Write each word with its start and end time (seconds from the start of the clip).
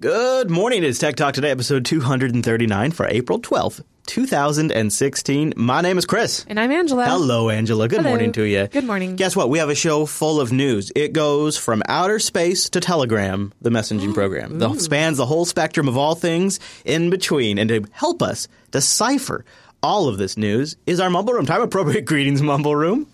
Good 0.00 0.48
morning. 0.48 0.82
It's 0.82 0.98
Tech 0.98 1.16
Talk 1.16 1.34
Today, 1.34 1.50
episode 1.50 1.84
239 1.84 2.92
for 2.92 3.06
April 3.06 3.38
12th, 3.38 3.82
2016. 4.06 5.52
My 5.58 5.82
name 5.82 5.98
is 5.98 6.06
Chris. 6.06 6.46
And 6.48 6.58
I'm 6.58 6.72
Angela. 6.72 7.04
Hello, 7.04 7.50
Angela. 7.50 7.86
Good 7.86 7.98
Hello. 7.98 8.08
morning 8.08 8.32
to 8.32 8.44
you. 8.44 8.66
Good 8.68 8.84
morning. 8.84 9.16
Guess 9.16 9.36
what? 9.36 9.50
We 9.50 9.58
have 9.58 9.68
a 9.68 9.74
show 9.74 10.06
full 10.06 10.40
of 10.40 10.52
news. 10.52 10.90
It 10.96 11.12
goes 11.12 11.58
from 11.58 11.82
outer 11.86 12.18
space 12.18 12.70
to 12.70 12.80
Telegram, 12.80 13.52
the 13.60 13.68
messaging 13.68 14.14
program. 14.14 14.62
It 14.62 14.80
spans 14.80 15.18
the 15.18 15.26
whole 15.26 15.44
spectrum 15.44 15.86
of 15.86 15.98
all 15.98 16.14
things 16.14 16.60
in 16.86 17.10
between. 17.10 17.58
And 17.58 17.68
to 17.68 17.84
help 17.92 18.22
us 18.22 18.48
decipher 18.70 19.44
all 19.82 20.08
of 20.08 20.16
this 20.16 20.38
news 20.38 20.76
is 20.86 20.98
our 20.98 21.10
Mumble 21.10 21.34
Room. 21.34 21.44
Time 21.44 21.60
appropriate 21.60 22.04
greetings, 22.06 22.40
Mumble 22.40 22.74
Room. 22.74 23.06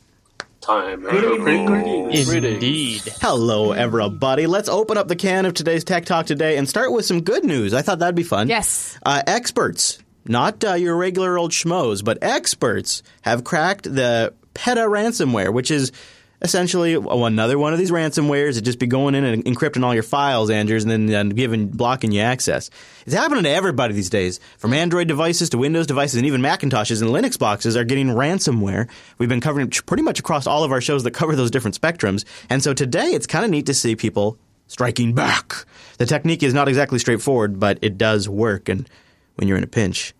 Time 0.66 1.06
appropriate 1.06 1.64
greetings. 1.64 2.28
Indeed. 2.28 3.02
Hello, 3.20 3.70
everybody. 3.70 4.48
Let's 4.48 4.68
open 4.68 4.98
up 4.98 5.06
the 5.06 5.14
can 5.14 5.46
of 5.46 5.54
today's 5.54 5.84
Tech 5.84 6.06
Talk 6.06 6.26
today 6.26 6.56
and 6.56 6.68
start 6.68 6.90
with 6.90 7.04
some 7.04 7.20
good 7.20 7.44
news. 7.44 7.72
I 7.72 7.82
thought 7.82 8.00
that'd 8.00 8.16
be 8.16 8.24
fun. 8.24 8.48
Yes. 8.48 8.98
Uh, 9.06 9.22
experts, 9.28 10.00
not 10.24 10.64
uh, 10.64 10.72
your 10.72 10.96
regular 10.96 11.38
old 11.38 11.52
schmoes, 11.52 12.04
but 12.04 12.18
experts 12.20 13.04
have 13.22 13.44
cracked 13.44 13.84
the 13.84 14.34
Petya 14.54 14.86
ransomware, 14.86 15.52
which 15.52 15.70
is 15.70 15.92
essentially 16.42 16.94
another 16.94 17.58
one 17.58 17.72
of 17.72 17.78
these 17.78 17.90
ransomwares 17.90 18.54
that 18.54 18.62
just 18.62 18.78
be 18.78 18.86
going 18.86 19.14
in 19.14 19.24
and 19.24 19.44
encrypting 19.44 19.84
all 19.84 19.94
your 19.94 20.02
files, 20.02 20.50
Andrews, 20.50 20.84
and 20.84 21.08
then 21.08 21.14
uh, 21.14 21.32
giving 21.34 21.68
blocking 21.68 22.12
you 22.12 22.20
access. 22.20 22.70
It's 23.06 23.14
happening 23.14 23.44
to 23.44 23.50
everybody 23.50 23.94
these 23.94 24.10
days, 24.10 24.40
from 24.58 24.72
Android 24.72 25.08
devices 25.08 25.50
to 25.50 25.58
Windows 25.58 25.86
devices, 25.86 26.16
and 26.16 26.26
even 26.26 26.40
Macintoshes 26.40 27.02
and 27.02 27.10
Linux 27.10 27.38
boxes 27.38 27.76
are 27.76 27.84
getting 27.84 28.08
ransomware. 28.08 28.88
We've 29.18 29.28
been 29.28 29.40
covering 29.40 29.70
pretty 29.70 30.02
much 30.02 30.18
across 30.18 30.46
all 30.46 30.64
of 30.64 30.72
our 30.72 30.80
shows 30.80 31.04
that 31.04 31.12
cover 31.12 31.36
those 31.36 31.50
different 31.50 31.80
spectrums, 31.80 32.24
and 32.50 32.62
so 32.62 32.74
today 32.74 33.08
it's 33.08 33.26
kind 33.26 33.44
of 33.44 33.50
neat 33.50 33.66
to 33.66 33.74
see 33.74 33.96
people 33.96 34.38
striking 34.66 35.14
back. 35.14 35.54
The 35.98 36.06
technique 36.06 36.42
is 36.42 36.52
not 36.52 36.68
exactly 36.68 36.98
straightforward, 36.98 37.58
but 37.58 37.78
it 37.82 37.96
does 37.96 38.28
work, 38.28 38.68
and 38.68 38.88
when 39.36 39.48
you're 39.48 39.56
in 39.58 39.64
a 39.64 39.68
pinch, 39.68 40.14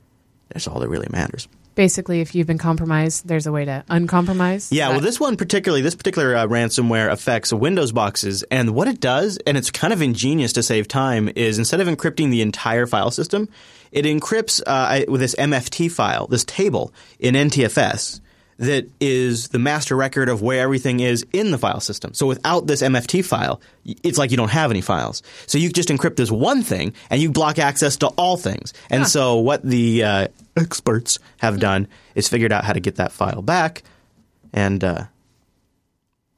that's 0.48 0.68
all 0.68 0.80
that 0.80 0.88
really 0.88 1.08
matters. 1.10 1.48
Basically, 1.76 2.20
if 2.22 2.34
you've 2.34 2.46
been 2.46 2.58
compromised, 2.58 3.28
there's 3.28 3.46
a 3.46 3.52
way 3.52 3.64
to 3.66 3.84
uncompromise. 3.88 4.72
Yeah, 4.72 4.88
well, 4.88 5.00
this 5.00 5.20
one 5.20 5.36
particularly, 5.36 5.82
this 5.82 5.94
particular 5.94 6.34
uh, 6.34 6.46
ransomware 6.46 7.12
affects 7.12 7.52
Windows 7.52 7.92
boxes, 7.92 8.42
and 8.50 8.70
what 8.70 8.88
it 8.88 8.98
does, 8.98 9.38
and 9.46 9.56
it's 9.58 9.70
kind 9.70 9.92
of 9.92 10.00
ingenious 10.02 10.54
to 10.54 10.62
save 10.62 10.88
time, 10.88 11.30
is 11.36 11.58
instead 11.58 11.80
of 11.80 11.86
encrypting 11.86 12.30
the 12.30 12.40
entire 12.40 12.86
file 12.86 13.10
system, 13.10 13.48
it 13.92 14.06
encrypts 14.06 14.60
uh, 14.62 14.64
I- 14.66 15.04
with 15.06 15.20
this 15.20 15.34
MFT 15.36 15.92
file, 15.92 16.26
this 16.26 16.44
table 16.44 16.92
in 17.20 17.34
NTFS 17.34 18.20
that 18.58 18.86
is 19.00 19.48
the 19.48 19.58
master 19.58 19.94
record 19.96 20.28
of 20.28 20.40
where 20.40 20.62
everything 20.62 21.00
is 21.00 21.26
in 21.32 21.50
the 21.50 21.58
file 21.58 21.80
system. 21.80 22.14
So 22.14 22.26
without 22.26 22.66
this 22.66 22.80
MFT 22.82 23.24
file, 23.24 23.60
it's 23.84 24.16
like 24.16 24.30
you 24.30 24.36
don't 24.38 24.50
have 24.50 24.70
any 24.70 24.80
files. 24.80 25.22
So 25.46 25.58
you 25.58 25.68
just 25.70 25.90
encrypt 25.90 26.16
this 26.16 26.30
one 26.30 26.62
thing, 26.62 26.94
and 27.10 27.20
you 27.20 27.30
block 27.30 27.58
access 27.58 27.98
to 27.98 28.06
all 28.08 28.36
things. 28.36 28.72
And 28.88 29.06
so 29.06 29.36
what 29.36 29.62
the 29.62 30.02
uh, 30.04 30.28
experts 30.56 31.18
have 31.38 31.60
done 31.60 31.86
is 32.14 32.28
figured 32.28 32.52
out 32.52 32.64
how 32.64 32.72
to 32.72 32.80
get 32.80 32.96
that 32.96 33.12
file 33.12 33.42
back, 33.42 33.82
and 34.54 34.82
uh, 34.82 35.04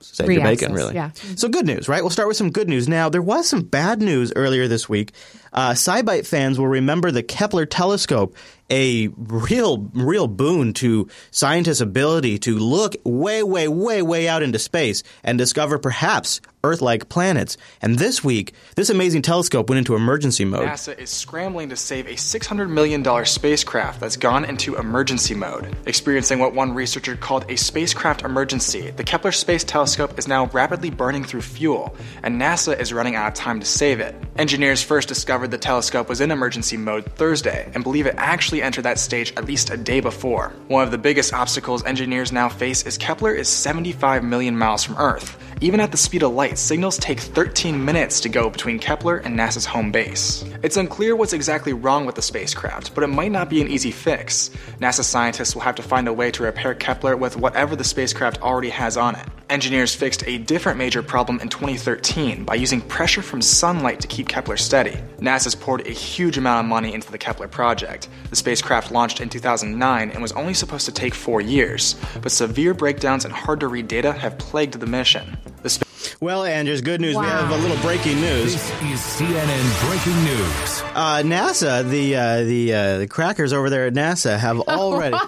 save 0.00 0.30
your 0.30 0.42
bacon, 0.42 0.72
really. 0.72 0.94
yeah. 0.94 1.10
So 1.36 1.48
good 1.48 1.66
news, 1.66 1.88
right? 1.88 2.02
We'll 2.02 2.10
start 2.10 2.28
with 2.28 2.36
some 2.36 2.50
good 2.50 2.68
news. 2.68 2.88
Now, 2.88 3.08
there 3.08 3.22
was 3.22 3.48
some 3.48 3.62
bad 3.62 4.00
news 4.00 4.32
earlier 4.34 4.66
this 4.68 4.88
week. 4.88 5.12
Uh, 5.52 5.70
SciByte 5.70 6.26
fans 6.26 6.58
will 6.58 6.68
remember 6.68 7.10
the 7.10 7.22
Kepler 7.22 7.64
telescope, 7.66 8.36
a 8.70 9.08
real, 9.08 9.88
real 9.94 10.26
boon 10.26 10.72
to 10.74 11.08
scientists' 11.30 11.80
ability 11.80 12.38
to 12.40 12.58
look 12.58 12.94
way, 13.04 13.42
way, 13.42 13.68
way, 13.68 14.02
way 14.02 14.28
out 14.28 14.42
into 14.42 14.58
space 14.58 15.02
and 15.24 15.38
discover 15.38 15.78
perhaps 15.78 16.40
Earth-like 16.64 17.08
planets. 17.08 17.56
And 17.80 17.98
this 17.98 18.24
week, 18.24 18.52
this 18.74 18.90
amazing 18.90 19.22
telescope 19.22 19.68
went 19.68 19.78
into 19.78 19.94
emergency 19.94 20.44
mode. 20.44 20.66
NASA 20.66 20.98
is 20.98 21.08
scrambling 21.08 21.68
to 21.68 21.76
save 21.76 22.06
a 22.06 22.14
$600 22.14 22.68
million 22.68 23.04
spacecraft 23.24 24.00
that's 24.00 24.16
gone 24.16 24.44
into 24.44 24.76
emergency 24.76 25.34
mode. 25.34 25.76
Experiencing 25.86 26.40
what 26.40 26.54
one 26.54 26.74
researcher 26.74 27.14
called 27.14 27.48
a 27.48 27.56
spacecraft 27.56 28.22
emergency, 28.22 28.90
the 28.90 29.04
Kepler 29.04 29.32
Space 29.32 29.62
Telescope 29.62 30.18
is 30.18 30.26
now 30.26 30.46
rapidly 30.46 30.90
burning 30.90 31.22
through 31.22 31.42
fuel, 31.42 31.96
and 32.22 32.40
NASA 32.40 32.78
is 32.78 32.92
running 32.92 33.14
out 33.14 33.28
of 33.28 33.34
time 33.34 33.60
to 33.60 33.66
save 33.66 34.00
it. 34.00 34.14
Engineers 34.36 34.82
first 34.82 35.08
discovered 35.08 35.52
the 35.52 35.58
telescope 35.58 36.08
was 36.08 36.20
in 36.20 36.30
emergency 36.30 36.76
mode 36.76 37.06
Thursday 37.14 37.70
and 37.74 37.84
believe 37.84 38.06
it 38.06 38.14
actually 38.18 38.57
entered 38.62 38.82
that 38.82 38.98
stage 38.98 39.32
at 39.36 39.44
least 39.44 39.70
a 39.70 39.76
day 39.76 40.00
before. 40.00 40.52
One 40.68 40.82
of 40.82 40.90
the 40.90 40.98
biggest 40.98 41.32
obstacles 41.32 41.84
engineers 41.84 42.32
now 42.32 42.48
face 42.48 42.86
is 42.86 42.98
Kepler 42.98 43.32
is 43.32 43.48
75 43.48 44.24
million 44.24 44.56
miles 44.56 44.84
from 44.84 44.96
Earth. 44.96 45.36
Even 45.60 45.80
at 45.80 45.90
the 45.90 45.96
speed 45.96 46.22
of 46.22 46.32
light, 46.32 46.56
signals 46.56 46.98
take 46.98 47.18
13 47.18 47.84
minutes 47.84 48.20
to 48.20 48.28
go 48.28 48.48
between 48.48 48.78
Kepler 48.78 49.16
and 49.16 49.36
NASA's 49.36 49.66
home 49.66 49.90
base. 49.90 50.44
It's 50.62 50.76
unclear 50.76 51.16
what's 51.16 51.32
exactly 51.32 51.72
wrong 51.72 52.06
with 52.06 52.14
the 52.14 52.22
spacecraft, 52.22 52.94
but 52.94 53.02
it 53.02 53.08
might 53.08 53.32
not 53.32 53.50
be 53.50 53.60
an 53.60 53.68
easy 53.68 53.90
fix. 53.90 54.50
NASA 54.80 55.02
scientists 55.02 55.54
will 55.54 55.62
have 55.62 55.74
to 55.74 55.82
find 55.82 56.06
a 56.06 56.12
way 56.12 56.30
to 56.30 56.44
repair 56.44 56.74
Kepler 56.74 57.16
with 57.16 57.36
whatever 57.36 57.74
the 57.74 57.82
spacecraft 57.82 58.40
already 58.40 58.70
has 58.70 58.96
on 58.96 59.16
it. 59.16 59.26
Engineers 59.50 59.94
fixed 59.94 60.22
a 60.28 60.38
different 60.38 60.78
major 60.78 61.02
problem 61.02 61.40
in 61.40 61.48
2013 61.48 62.44
by 62.44 62.54
using 62.54 62.80
pressure 62.82 63.22
from 63.22 63.40
sunlight 63.40 63.98
to 63.98 64.06
keep 64.06 64.28
Kepler 64.28 64.58
steady. 64.58 64.96
NASA's 65.18 65.54
poured 65.54 65.86
a 65.86 65.90
huge 65.90 66.36
amount 66.36 66.64
of 66.64 66.68
money 66.68 66.92
into 66.92 67.10
the 67.10 67.18
Kepler 67.18 67.48
project. 67.48 68.08
The 68.30 68.36
spacecraft 68.48 68.90
launched 68.90 69.20
in 69.20 69.28
2009 69.28 70.10
and 70.10 70.22
was 70.22 70.32
only 70.32 70.54
supposed 70.54 70.86
to 70.86 70.92
take 70.92 71.14
four 71.14 71.42
years, 71.42 71.96
but 72.22 72.32
severe 72.32 72.72
breakdowns 72.72 73.26
and 73.26 73.34
hard 73.34 73.60
to 73.60 73.68
read 73.68 73.86
data 73.88 74.10
have 74.10 74.38
plagued 74.38 74.80
the 74.80 74.86
mission. 74.86 75.36
The 75.62 75.68
sp- 75.68 75.84
Well, 76.22 76.44
Andrews, 76.44 76.80
good 76.80 76.98
news. 76.98 77.14
We 77.14 77.26
have 77.26 77.50
a 77.50 77.56
little 77.58 77.76
breaking 77.82 78.18
news. 78.22 78.54
This 78.54 78.70
is 78.84 79.00
CNN 79.00 79.86
breaking 79.86 80.24
news. 80.24 80.82
Uh, 80.94 81.20
NASA, 81.26 81.86
the 81.90 82.16
uh, 82.16 82.44
the 82.44 82.72
uh, 82.72 82.98
the 83.00 83.06
crackers 83.06 83.52
over 83.52 83.68
there 83.68 83.86
at 83.86 83.92
NASA 83.92 84.38
have 84.38 84.58
already 84.68 85.18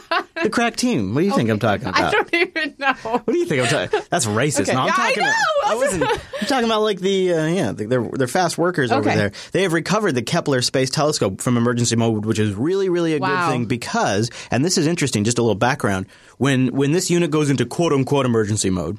the 0.42 0.50
crack 0.50 0.76
team. 0.76 1.14
What 1.14 1.20
do 1.22 1.26
you 1.26 1.34
think 1.34 1.50
I'm 1.50 1.58
talking 1.58 1.88
about? 1.88 2.02
I 2.02 2.10
don't 2.10 2.34
even 2.34 2.74
know. 2.78 2.92
What 3.02 3.26
do 3.26 3.38
you 3.38 3.46
think 3.46 3.62
I'm 3.62 3.68
talking? 3.88 4.00
That's 4.10 4.26
racist. 4.26 4.62
Okay. 4.62 4.72
No, 4.74 4.80
I'm 4.80 4.86
Yeah, 4.88 4.94
I 4.96 5.08
talking. 5.12 5.22
know. 5.24 5.32
I 5.66 5.74
wasn't. 5.76 6.02
I'm 6.04 6.46
talking 6.46 6.64
about 6.64 6.82
like 6.82 7.00
the 7.00 7.32
uh, 7.34 7.46
yeah, 7.46 7.72
the, 7.72 7.86
they're 7.86 8.08
they're 8.14 8.26
fast 8.28 8.58
workers 8.58 8.90
over 8.92 9.08
there. 9.10 9.32
They 9.52 9.62
have 9.62 9.72
recovered 9.72 10.12
the 10.12 10.22
Kepler 10.22 10.62
Space 10.62 10.90
Telescope 10.90 11.40
from 11.40 11.56
emergency 11.56 11.96
mode, 11.96 12.24
which 12.24 12.38
is 12.38 12.54
really 12.54 12.88
really 12.88 13.14
a 13.14 13.18
Wow. 13.18 13.28
good 13.46 13.52
thing 13.52 13.64
because, 13.66 14.30
and 14.50 14.64
this 14.64 14.78
is 14.78 14.86
interesting. 14.86 15.24
Just 15.24 15.38
a 15.38 15.42
little 15.42 15.54
background: 15.54 16.06
when 16.38 16.68
when 16.68 16.92
this 16.92 17.10
unit 17.10 17.30
goes 17.30 17.50
into 17.50 17.66
quote 17.66 17.92
unquote 17.92 18.26
emergency 18.26 18.70
mode, 18.70 18.98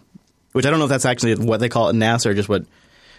which 0.53 0.65
I 0.65 0.69
don't 0.69 0.79
know 0.79 0.85
if 0.85 0.89
that's 0.89 1.05
actually 1.05 1.35
what 1.35 1.59
they 1.59 1.69
call 1.69 1.87
it 1.87 1.91
in 1.91 1.97
NASA 1.99 2.27
or 2.27 2.33
just 2.33 2.49
what 2.49 2.65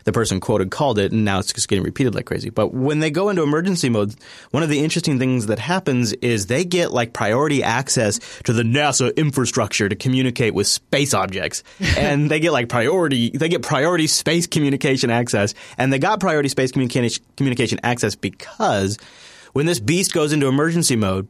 the 0.05 0.13
person 0.13 0.41
quoted 0.41 0.71
called 0.71 0.99
it, 0.99 1.13
and 1.13 1.25
now 1.25 1.39
it's 1.39 1.53
just 1.53 1.69
getting 1.69 1.85
repeated 1.85 2.15
like 2.15 2.27
crazy. 2.27 2.51
But 2.51 2.73
when 2.73 3.01
they 3.01 3.11
go 3.11 3.29
into 3.29 3.43
emergency 3.43 3.89
mode, 3.89 4.15
one 4.51 4.63
of 4.63 4.69
the 4.69 4.81
interesting 4.81 5.19
things 5.19 5.47
that 5.47 5.59
happens 5.59 6.13
is 6.15 6.47
they 6.47 6.65
get 6.65 6.93
like 6.93 7.13
priority 7.13 7.63
access 7.63 8.19
to 8.45 8.53
the 8.53 8.63
NASA 8.63 9.15
infrastructure 9.17 9.89
to 9.89 9.97
communicate 9.97 10.55
with 10.55 10.67
space 10.67 11.15
objects, 11.15 11.63
and 11.97 12.31
they 12.31 12.41
get 12.41 12.53
like 12.53 12.69
priority. 12.69 13.31
They 13.31 13.49
get 13.49 13.63
priority 13.63 14.07
space 14.07 14.47
communication 14.47 15.11
access, 15.11 15.55
and 15.79 15.93
they 15.93 15.99
got 15.99 16.21
priority 16.21 16.49
space 16.49 16.73
communication 16.73 17.25
communication 17.37 17.81
access 17.83 18.15
because 18.15 18.99
when 19.53 19.67
this 19.67 19.81
beast 19.81 20.13
goes 20.13 20.33
into 20.33 20.47
emergency 20.47 20.97
mode. 20.97 21.29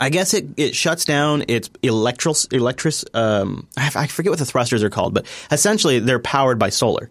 I 0.00 0.10
guess 0.10 0.32
it, 0.32 0.46
it 0.56 0.76
shuts 0.76 1.04
down 1.04 1.44
its 1.48 1.70
electro 1.82 2.32
electric. 2.52 2.94
Um, 3.14 3.66
I 3.76 4.06
forget 4.06 4.30
what 4.30 4.38
the 4.38 4.46
thrusters 4.46 4.84
are 4.84 4.90
called, 4.90 5.12
but 5.12 5.26
essentially 5.50 5.98
they're 5.98 6.20
powered 6.20 6.56
by 6.56 6.68
solar, 6.68 7.10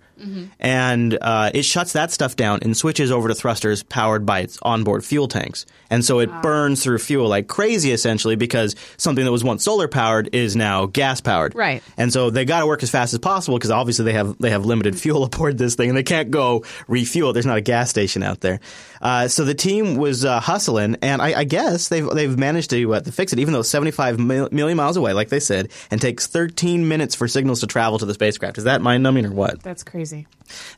and 0.60 1.18
uh, 1.22 1.52
it 1.54 1.64
shuts 1.64 1.94
that 1.94 2.12
stuff 2.12 2.36
down 2.36 2.60
and 2.62 2.76
switches 2.76 3.12
over 3.12 3.28
to 3.28 3.36
thrusters 3.36 3.84
powered 3.84 4.26
by 4.26 4.40
its 4.40 4.58
onboard 4.62 5.04
fuel 5.06 5.28
tanks, 5.28 5.66
and 5.90 6.04
so 6.04 6.20
it 6.20 6.30
burns 6.42 6.84
through 6.84 7.00
fuel 7.00 7.28
like 7.28 7.48
crazy, 7.48 7.92
essentially 7.92 8.36
because 8.36 8.76
something 8.98 9.26
that 9.26 9.32
was 9.32 9.44
once 9.44 9.64
solar 9.64 9.88
powered 9.88 10.34
is 10.34 10.56
now 10.56 10.86
gas 10.86 11.22
powered. 11.22 11.56
Right. 11.56 11.84
And 11.98 12.12
so 12.12 12.30
they 12.30 12.46
got 12.46 12.62
to 12.62 12.68
work 12.68 12.84
as 12.84 12.90
fast 12.90 13.14
as 13.14 13.20
possible 13.20 13.58
because 13.58 13.72
obviously 13.72 14.06
they 14.06 14.14
have 14.14 14.38
they 14.40 14.50
have 14.50 14.66
limited 14.66 15.00
fuel 15.00 15.24
aboard 15.24 15.58
this 15.58 15.76
thing, 15.76 15.90
and 15.90 15.98
they 15.98 16.04
can't 16.04 16.32
go 16.32 16.64
refuel. 16.88 17.34
There's 17.34 17.46
not 17.46 17.58
a 17.58 17.62
gas 17.62 17.90
station 17.90 18.24
out 18.24 18.42
there. 18.42 18.60
Uh, 19.02 19.28
so 19.28 19.46
the 19.46 19.54
team 19.54 19.96
was 19.96 20.26
uh, 20.26 20.40
hustling, 20.40 20.98
and 21.02 21.22
I, 21.22 21.40
I 21.40 21.44
guess 21.44 21.90
they've 21.90 22.08
they've 22.10 22.38
managed 22.38 22.72
to, 22.72 22.96
uh, 22.96 23.00
to 23.00 23.12
fix 23.12 23.34
it, 23.34 23.40
even 23.40 23.54
though 23.54 23.60
it's 23.60 23.70
75 23.70 24.20
mil- 24.20 24.50
million 24.52 24.78
miles 24.78 24.98
away, 24.98 25.14
like 25.14 25.30
they 25.30 25.40
said, 25.40 25.70
and 25.92 26.02
takes 26.02 26.28
13 26.28 26.88
minutes 26.88 27.14
for 27.16 27.28
signals 27.28 27.60
to 27.62 27.68
travel 27.68 28.00
to 28.00 28.06
the 28.06 28.14
spacecraft. 28.14 28.58
Is 28.58 28.64
that 28.64 28.82
mind 28.82 29.04
numbing 29.04 29.26
or 29.26 29.32
what? 29.32 29.62
That's 29.62 29.84
crazy. 29.84 30.07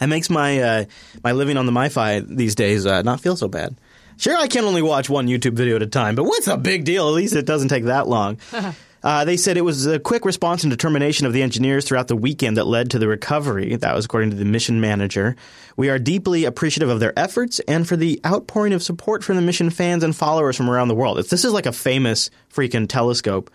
It 0.02 0.08
makes 0.08 0.30
my 0.30 0.60
uh, 0.62 0.86
my 1.24 1.32
living 1.32 1.58
on 1.58 1.66
the 1.66 1.72
MiFi 1.72 2.36
these 2.36 2.56
days 2.56 2.86
uh, 2.86 3.02
not 3.02 3.20
feel 3.22 3.36
so 3.36 3.48
bad. 3.48 3.76
Sure, 4.18 4.36
I 4.36 4.48
can 4.48 4.66
only 4.66 4.82
watch 4.82 5.10
one 5.10 5.28
YouTube 5.28 5.54
video 5.54 5.78
at 5.78 5.82
a 5.82 5.88
time, 5.88 6.16
but 6.16 6.26
what's 6.26 6.48
a 6.48 6.58
big 6.58 6.84
deal? 6.84 7.08
At 7.08 7.14
least 7.14 7.36
it 7.36 7.46
doesn't 7.46 7.70
take 7.70 7.86
that 7.86 8.08
long. 8.08 8.38
Uh, 9.02 9.24
they 9.24 9.38
said 9.38 9.56
it 9.56 9.62
was 9.62 9.86
a 9.86 10.00
quick 10.00 10.26
response 10.26 10.64
and 10.64 10.72
determination 10.72 11.26
of 11.26 11.34
the 11.34 11.42
engineers 11.42 11.86
throughout 11.86 12.08
the 12.08 12.16
weekend 12.16 12.58
that 12.58 12.68
led 12.68 12.92
to 12.92 13.00
the 13.00 13.08
recovery. 13.08 13.76
That 13.76 13.96
was 13.96 14.06
according 14.06 14.32
to 14.32 14.36
the 14.36 14.46
mission 14.46 14.82
manager. 14.82 15.36
We 15.78 15.90
are 15.90 15.98
deeply 15.98 16.46
appreciative 16.46 16.90
of 16.90 17.00
their 17.00 17.18
efforts 17.18 17.60
and 17.62 17.88
for 17.88 17.96
the 17.96 18.20
outpouring 18.26 18.74
of 18.74 18.84
support 18.84 19.24
from 19.24 19.38
the 19.38 19.42
mission 19.42 19.70
fans 19.70 20.04
and 20.04 20.16
followers 20.16 20.58
from 20.58 20.70
around 20.70 20.90
the 20.90 20.96
world. 20.96 21.18
It's, 21.18 21.30
this 21.30 21.46
is 21.46 21.54
like 21.54 21.66
a 21.66 21.72
famous 21.72 22.30
freaking 22.54 22.90
telescope. 22.90 23.50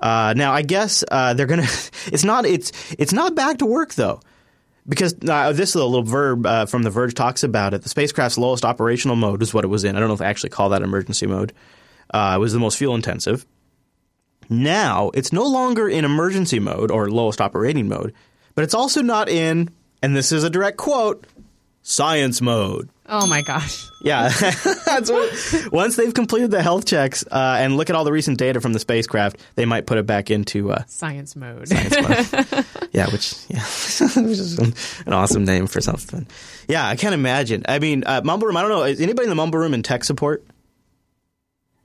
Uh, 0.00 0.32
now, 0.36 0.52
I 0.52 0.62
guess 0.62 1.04
uh, 1.10 1.34
they're 1.34 1.46
gonna. 1.46 1.66
It's 2.06 2.24
not. 2.24 2.46
It's 2.46 2.72
it's 2.98 3.12
not 3.12 3.34
back 3.34 3.58
to 3.58 3.66
work 3.66 3.94
though 3.94 4.20
because 4.88 5.14
uh, 5.28 5.52
this 5.52 5.74
little 5.74 6.02
verb 6.02 6.46
uh, 6.46 6.66
from 6.66 6.82
The 6.82 6.90
Verge 6.90 7.14
talks 7.14 7.42
about 7.42 7.74
it. 7.74 7.82
The 7.82 7.88
spacecraft's 7.88 8.38
lowest 8.38 8.64
operational 8.64 9.16
mode 9.16 9.42
is 9.42 9.52
what 9.52 9.64
it 9.64 9.68
was 9.68 9.84
in. 9.84 9.96
I 9.96 10.00
don't 10.00 10.08
know 10.08 10.14
if 10.14 10.20
they 10.20 10.26
actually 10.26 10.50
call 10.50 10.70
that 10.70 10.82
emergency 10.82 11.26
mode. 11.26 11.52
Uh, 12.12 12.34
it 12.36 12.40
was 12.40 12.52
the 12.52 12.58
most 12.58 12.78
fuel 12.78 12.94
intensive. 12.94 13.46
Now 14.48 15.10
it's 15.12 15.32
no 15.32 15.44
longer 15.44 15.88
in 15.88 16.04
emergency 16.04 16.58
mode 16.58 16.90
or 16.90 17.10
lowest 17.10 17.40
operating 17.40 17.88
mode, 17.88 18.14
but 18.54 18.64
it's 18.64 18.74
also 18.74 19.02
not 19.02 19.28
in, 19.28 19.68
and 20.02 20.16
this 20.16 20.32
is 20.32 20.42
a 20.42 20.50
direct 20.50 20.78
quote, 20.78 21.26
science 21.88 22.42
mode. 22.42 22.90
Oh 23.06 23.26
my 23.26 23.40
gosh. 23.40 23.86
Yeah, 24.02 24.30
what. 24.84 25.68
Once 25.72 25.96
they've 25.96 26.12
completed 26.12 26.50
the 26.50 26.62
health 26.62 26.84
checks 26.84 27.24
uh, 27.30 27.56
and 27.58 27.78
look 27.78 27.88
at 27.88 27.96
all 27.96 28.04
the 28.04 28.12
recent 28.12 28.38
data 28.38 28.60
from 28.60 28.74
the 28.74 28.78
spacecraft, 28.78 29.40
they 29.54 29.64
might 29.64 29.86
put 29.86 29.96
it 29.96 30.04
back 30.06 30.30
into 30.30 30.70
uh, 30.70 30.84
Science 30.86 31.34
mode. 31.34 31.66
science 31.66 31.94
mode. 31.96 32.66
yeah, 32.92 33.10
which 33.10 33.34
yeah, 33.48 33.60
which 34.22 34.38
is 34.38 34.58
an, 34.58 34.74
an 35.06 35.14
awesome 35.14 35.44
name 35.44 35.66
for 35.66 35.80
something. 35.80 36.26
Yeah, 36.68 36.86
I 36.86 36.96
can't 36.96 37.14
imagine. 37.14 37.64
I 37.66 37.78
mean, 37.78 38.04
uh, 38.04 38.20
Mumble 38.22 38.46
Room. 38.46 38.58
I 38.58 38.60
don't 38.62 38.70
know. 38.70 38.82
Is 38.82 39.00
anybody 39.00 39.24
in 39.24 39.30
the 39.30 39.36
Mumble 39.36 39.58
Room 39.58 39.72
in 39.72 39.82
tech 39.82 40.04
support? 40.04 40.44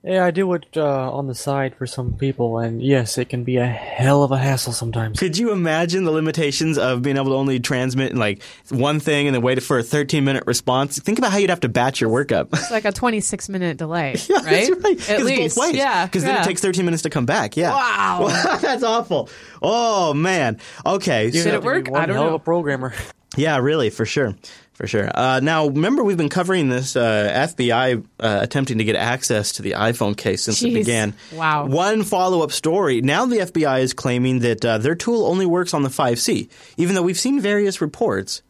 Yeah, 0.06 0.26
I 0.26 0.32
do 0.32 0.52
it 0.52 0.66
uh, 0.76 1.10
on 1.12 1.28
the 1.28 1.34
side 1.34 1.74
for 1.76 1.86
some 1.86 2.12
people, 2.12 2.58
and 2.58 2.82
yes, 2.82 3.16
it 3.16 3.30
can 3.30 3.42
be 3.42 3.56
a 3.56 3.64
hell 3.66 4.22
of 4.22 4.32
a 4.32 4.36
hassle 4.36 4.74
sometimes. 4.74 5.18
Could 5.18 5.38
you 5.38 5.50
imagine 5.50 6.04
the 6.04 6.10
limitations 6.10 6.76
of 6.76 7.00
being 7.00 7.16
able 7.16 7.30
to 7.30 7.36
only 7.36 7.58
transmit 7.58 8.14
like 8.14 8.42
one 8.68 9.00
thing 9.00 9.26
and 9.26 9.34
then 9.34 9.40
wait 9.42 9.62
for 9.62 9.78
a 9.78 9.82
13 9.82 10.22
minute 10.22 10.44
response? 10.46 10.98
Think 10.98 11.16
about 11.18 11.32
how 11.32 11.38
you'd 11.38 11.48
have 11.48 11.60
to 11.60 11.70
batch 11.70 12.02
your 12.02 12.10
work 12.10 12.32
up. 12.32 12.48
It's 12.52 12.70
like 12.70 12.84
a 12.84 12.92
26 12.92 13.48
minute 13.48 13.78
delay, 13.78 14.16
Yeah, 14.28 14.36
right? 14.36 14.44
That's 14.44 14.70
right. 14.84 14.98
'Cause 14.98 15.08
At 15.08 15.24
least. 15.24 15.56
both 15.56 15.68
ways. 15.68 15.76
Yeah. 15.76 16.04
Because 16.04 16.22
then 16.22 16.38
it 16.38 16.44
takes 16.44 16.60
13 16.60 16.84
minutes 16.84 17.04
to 17.04 17.10
come 17.10 17.24
back. 17.24 17.56
Yeah. 17.56 17.70
Wow. 17.72 18.28
that's 18.60 18.82
awful. 18.82 19.30
Oh 19.62 20.12
man. 20.12 20.58
Okay. 20.84 21.26
You 21.26 21.32
so- 21.40 21.44
Did 21.44 21.54
it 21.54 21.62
work? 21.62 21.88
I 21.90 22.04
don't 22.04 22.16
hell 22.16 22.24
know. 22.24 22.28
of 22.28 22.34
a 22.34 22.38
programmer. 22.44 22.92
Yeah, 23.36 23.56
really, 23.56 23.90
for 23.90 24.04
sure, 24.06 24.36
for 24.74 24.86
sure. 24.86 25.08
Uh, 25.14 25.40
now, 25.42 25.66
remember, 25.68 26.04
we've 26.04 26.16
been 26.16 26.28
covering 26.28 26.68
this 26.68 26.96
uh, 26.96 27.48
FBI 27.48 28.04
uh, 28.20 28.38
attempting 28.42 28.78
to 28.78 28.84
get 28.84 28.96
access 28.96 29.52
to 29.52 29.62
the 29.62 29.72
iPhone 29.72 30.16
case 30.16 30.42
since 30.42 30.62
it 30.62 30.74
began. 30.74 31.14
Wow. 31.32 31.66
One 31.66 32.02
follow-up 32.02 32.52
story. 32.52 33.00
Now, 33.00 33.26
the 33.26 33.38
FBI 33.38 33.80
is 33.80 33.94
claiming 33.94 34.40
that 34.40 34.64
uh, 34.64 34.78
their 34.78 34.94
tool 34.94 35.26
only 35.26 35.46
works 35.46 35.74
on 35.74 35.82
the 35.82 35.88
5C, 35.88 36.48
even 36.76 36.94
though 36.94 37.02
we've 37.02 37.18
seen 37.18 37.40
various 37.40 37.80
reports. 37.80 38.42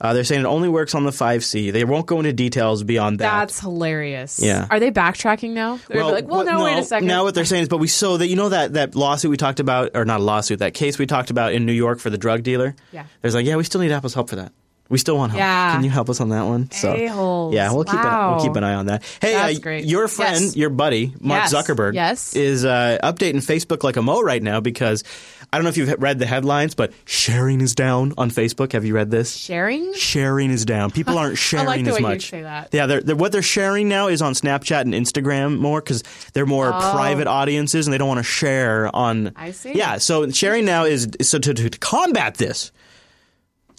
Uh, 0.00 0.12
they're 0.12 0.22
saying 0.22 0.42
it 0.42 0.46
only 0.46 0.68
works 0.68 0.94
on 0.94 1.02
the 1.02 1.10
5C. 1.10 1.72
They 1.72 1.82
won't 1.84 2.06
go 2.06 2.18
into 2.18 2.32
details 2.32 2.84
beyond 2.84 3.18
that. 3.18 3.30
That's 3.40 3.58
hilarious. 3.58 4.40
Yeah. 4.40 4.66
Are 4.70 4.78
they 4.78 4.92
backtracking 4.92 5.50
now? 5.54 5.80
They're 5.88 6.00
gonna 6.02 6.12
like, 6.14 6.28
well, 6.28 6.38
what- 6.38 6.46
no, 6.46 6.62
wait 6.62 6.78
a 6.78 6.84
second. 6.84 7.08
Now 7.08 7.24
what 7.24 7.34
they're 7.34 7.44
saying 7.44 7.62
is, 7.62 7.68
but 7.68 7.78
we 7.78 7.88
so 7.88 8.16
that 8.16 8.28
you 8.28 8.36
know 8.36 8.48
that 8.50 8.74
that 8.74 8.94
lawsuit 8.94 9.28
we 9.32 9.36
talked 9.36 9.58
about, 9.58 9.90
or 9.94 10.04
not 10.04 10.20
a 10.20 10.22
lawsuit, 10.22 10.60
that 10.60 10.72
case 10.74 11.00
we 11.00 11.06
talked 11.06 11.30
about 11.30 11.52
in 11.52 11.66
New 11.66 11.72
York 11.72 11.98
for 11.98 12.10
the 12.10 12.18
drug 12.18 12.44
dealer. 12.44 12.76
Yeah. 12.92 13.06
There's 13.22 13.34
like, 13.34 13.44
yeah, 13.44 13.56
we 13.56 13.64
still 13.64 13.80
need 13.80 13.90
Apple's 13.90 14.14
help 14.14 14.30
for 14.30 14.36
that. 14.36 14.52
We 14.90 14.96
still 14.96 15.16
want 15.18 15.32
help. 15.32 15.38
Yeah. 15.40 15.74
Can 15.74 15.84
you 15.84 15.90
help 15.90 16.08
us 16.08 16.18
on 16.20 16.30
that 16.30 16.44
one? 16.46 16.70
So 16.70 16.94
A-holes. 16.94 17.54
yeah, 17.54 17.70
we'll 17.72 17.84
keep 17.84 18.00
an, 18.02 18.30
we'll 18.30 18.40
keep 18.42 18.56
an 18.56 18.64
eye 18.64 18.72
on 18.74 18.86
that. 18.86 19.02
Hey, 19.20 19.34
uh, 19.34 19.76
your 19.76 20.08
friend, 20.08 20.40
Yes. 20.44 20.56
your 20.56 20.70
buddy, 20.70 21.12
Mark 21.20 21.42
Yes. 21.42 21.52
Zuckerberg, 21.54 21.92
Yes. 21.94 22.34
is 22.34 22.64
uh, 22.64 22.96
updating 23.02 23.36
Facebook 23.44 23.84
like 23.84 23.96
a 23.96 24.02
mo 24.02 24.22
right 24.22 24.42
now 24.42 24.60
because 24.60 25.04
I 25.52 25.58
don't 25.58 25.64
know 25.64 25.68
if 25.70 25.76
you've 25.76 25.94
read 26.00 26.18
the 26.18 26.24
headlines, 26.26 26.74
but 26.74 26.92
sharing 27.04 27.60
is 27.60 27.74
down 27.74 28.14
on 28.16 28.30
Facebook. 28.30 28.72
Have 28.72 28.86
you 28.86 28.94
read 28.94 29.10
this? 29.10 29.34
Sharing? 29.36 29.92
sharing 29.92 30.50
is 30.50 30.64
down. 30.64 30.90
People 30.90 31.18
aren't 31.18 31.36
sharing 31.36 31.66
I 31.66 31.70
like 31.76 31.86
as 31.86 32.00
much. 32.00 32.30
say 32.30 32.42
that. 32.42 32.70
Yeah, 32.72 32.86
they're, 32.86 33.02
they're, 33.02 33.16
what 33.16 33.32
they're 33.32 33.42
sharing 33.42 33.88
now 33.90 34.08
is 34.08 34.22
on 34.22 34.32
Snapchat 34.32 34.80
and 34.82 34.94
Instagram 34.94 35.58
more 35.58 35.80
because 35.82 36.02
they're 36.32 36.46
more 36.46 36.68
Oh. 36.72 36.92
private 36.94 37.26
audiences 37.26 37.86
and 37.86 37.92
they 37.92 37.98
don't 37.98 38.08
want 38.08 38.18
to 38.20 38.24
share 38.24 38.94
on. 38.96 39.32
I 39.36 39.50
see. 39.50 39.72
Yeah, 39.74 39.98
so 39.98 40.30
sharing 40.30 40.64
now 40.64 40.84
is 40.84 41.08
so 41.20 41.38
to, 41.38 41.52
to 41.52 41.68
combat 41.78 42.36
this. 42.36 42.72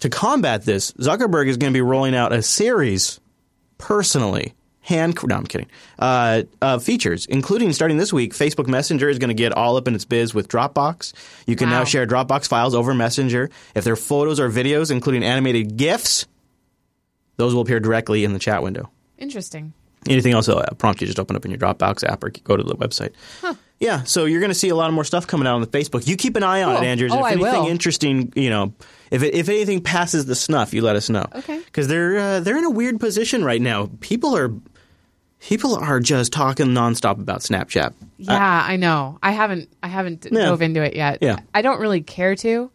To 0.00 0.08
combat 0.08 0.64
this, 0.64 0.92
Zuckerberg 0.92 1.48
is 1.48 1.56
going 1.56 1.72
to 1.72 1.76
be 1.76 1.82
rolling 1.82 2.14
out 2.14 2.32
a 2.32 2.42
series 2.42 3.20
personally. 3.78 4.54
Hand, 4.80 5.16
no, 5.22 5.36
I'm 5.36 5.46
kidding. 5.46 5.68
Uh, 5.98 6.44
uh, 6.62 6.78
features, 6.78 7.26
including 7.26 7.72
starting 7.74 7.98
this 7.98 8.12
week, 8.12 8.32
Facebook 8.32 8.66
Messenger 8.66 9.10
is 9.10 9.18
going 9.18 9.28
to 9.28 9.34
get 9.34 9.52
all 9.52 9.76
up 9.76 9.86
in 9.86 9.94
its 9.94 10.06
biz 10.06 10.32
with 10.32 10.48
Dropbox. 10.48 11.12
You 11.46 11.54
can 11.54 11.68
now 11.68 11.84
share 11.84 12.06
Dropbox 12.06 12.48
files 12.48 12.74
over 12.74 12.94
Messenger. 12.94 13.50
If 13.74 13.84
they're 13.84 13.94
photos 13.94 14.40
or 14.40 14.48
videos, 14.48 14.90
including 14.90 15.22
animated 15.22 15.76
GIFs, 15.76 16.26
those 17.36 17.54
will 17.54 17.60
appear 17.60 17.78
directly 17.78 18.24
in 18.24 18.32
the 18.32 18.38
chat 18.38 18.62
window. 18.62 18.90
Interesting. 19.18 19.74
Anything 20.08 20.32
else 20.32 20.48
will 20.48 20.64
prompt 20.78 21.02
you 21.02 21.06
just 21.06 21.20
open 21.20 21.36
up 21.36 21.44
in 21.44 21.50
your 21.50 21.60
Dropbox 21.60 22.02
app 22.08 22.24
or 22.24 22.30
go 22.30 22.56
to 22.56 22.62
the 22.62 22.74
website. 22.74 23.12
Yeah, 23.80 24.02
so 24.04 24.26
you're 24.26 24.40
going 24.40 24.50
to 24.50 24.54
see 24.58 24.68
a 24.68 24.74
lot 24.76 24.88
of 24.88 24.94
more 24.94 25.04
stuff 25.04 25.26
coming 25.26 25.46
out 25.48 25.54
on 25.54 25.62
the 25.62 25.66
Facebook. 25.66 26.06
You 26.06 26.16
keep 26.16 26.36
an 26.36 26.42
eye 26.42 26.62
on 26.62 26.74
Cool. 26.76 26.84
it, 26.84 26.86
Andrews. 26.86 27.12
Oh, 27.12 27.18
if 27.20 27.24
I 27.24 27.30
anything 27.32 27.62
will. 27.62 27.66
interesting, 27.68 28.32
you 28.36 28.50
know, 28.50 28.74
if 29.10 29.22
it, 29.22 29.34
if 29.34 29.48
anything 29.48 29.80
passes 29.82 30.26
the 30.26 30.34
snuff, 30.34 30.74
you 30.74 30.82
let 30.82 30.96
us 30.96 31.08
know. 31.08 31.24
Okay. 31.34 31.58
Because 31.58 31.88
they're 31.88 32.18
uh, 32.18 32.40
they're 32.40 32.58
in 32.58 32.64
a 32.64 32.70
weird 32.70 33.00
position 33.00 33.42
right 33.42 33.60
now. 33.60 33.88
People 34.00 34.36
are 34.36 34.52
people 35.40 35.74
are 35.76 35.98
just 35.98 36.30
talking 36.32 36.66
nonstop 36.66 37.20
about 37.20 37.40
Snapchat. 37.40 37.94
Yeah, 38.18 38.38
I 38.66 38.76
know. 38.76 39.18
I 39.22 39.30
haven't 39.32 39.70
I 39.82 39.88
haven't 39.88 40.26
Yeah. 40.30 40.44
dove 40.44 40.60
into 40.60 40.82
it 40.82 40.94
yet. 40.94 41.18
Yeah. 41.22 41.38
I 41.54 41.62
don't 41.62 41.80
really 41.80 42.02
care 42.02 42.36
to, 42.36 42.70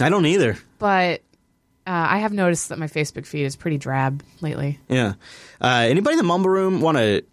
I 0.00 0.10
don't 0.10 0.26
either. 0.26 0.58
but 0.78 1.22
uh, 1.86 1.90
I 1.90 2.18
have 2.18 2.32
noticed 2.32 2.68
that 2.68 2.78
my 2.78 2.86
Facebook 2.86 3.26
feed 3.26 3.44
is 3.44 3.56
pretty 3.56 3.78
drab 3.78 4.22
lately. 4.42 4.78
Yeah. 4.88 5.14
Uh, 5.60 5.86
anybody 5.88 6.12
in 6.12 6.18
the 6.18 6.24
Mumble 6.24 6.50
Room 6.50 6.80
want 6.82 6.98
to? 6.98 7.24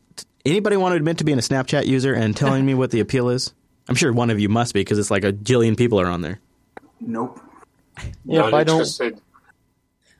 Anybody 0.50 0.78
want 0.78 0.94
to 0.94 0.96
admit 0.98 1.18
to 1.20 1.24
being 1.24 1.38
a 1.38 1.42
Snapchat 1.42 1.86
user 1.88 2.14
and 2.14 2.36
telling 2.36 2.66
me 2.66 2.74
what 2.74 2.92
the 2.92 3.00
appeal 3.00 3.30
is? 3.30 3.54
I'm 3.88 3.96
sure 3.96 4.12
one 4.14 4.30
of 4.30 4.40
you 4.40 4.50
must 4.50 4.74
be 4.74 4.82
because 4.82 5.00
it's 5.00 5.12
like 5.12 5.24
a 5.24 5.34
jillion 5.34 5.76
people 5.78 6.00
are 6.00 6.08
on 6.08 6.22
there. 6.22 6.40
Nope. 7.00 7.40
Yeah, 8.26 8.46
I 8.46 8.64
don't. 8.64 8.88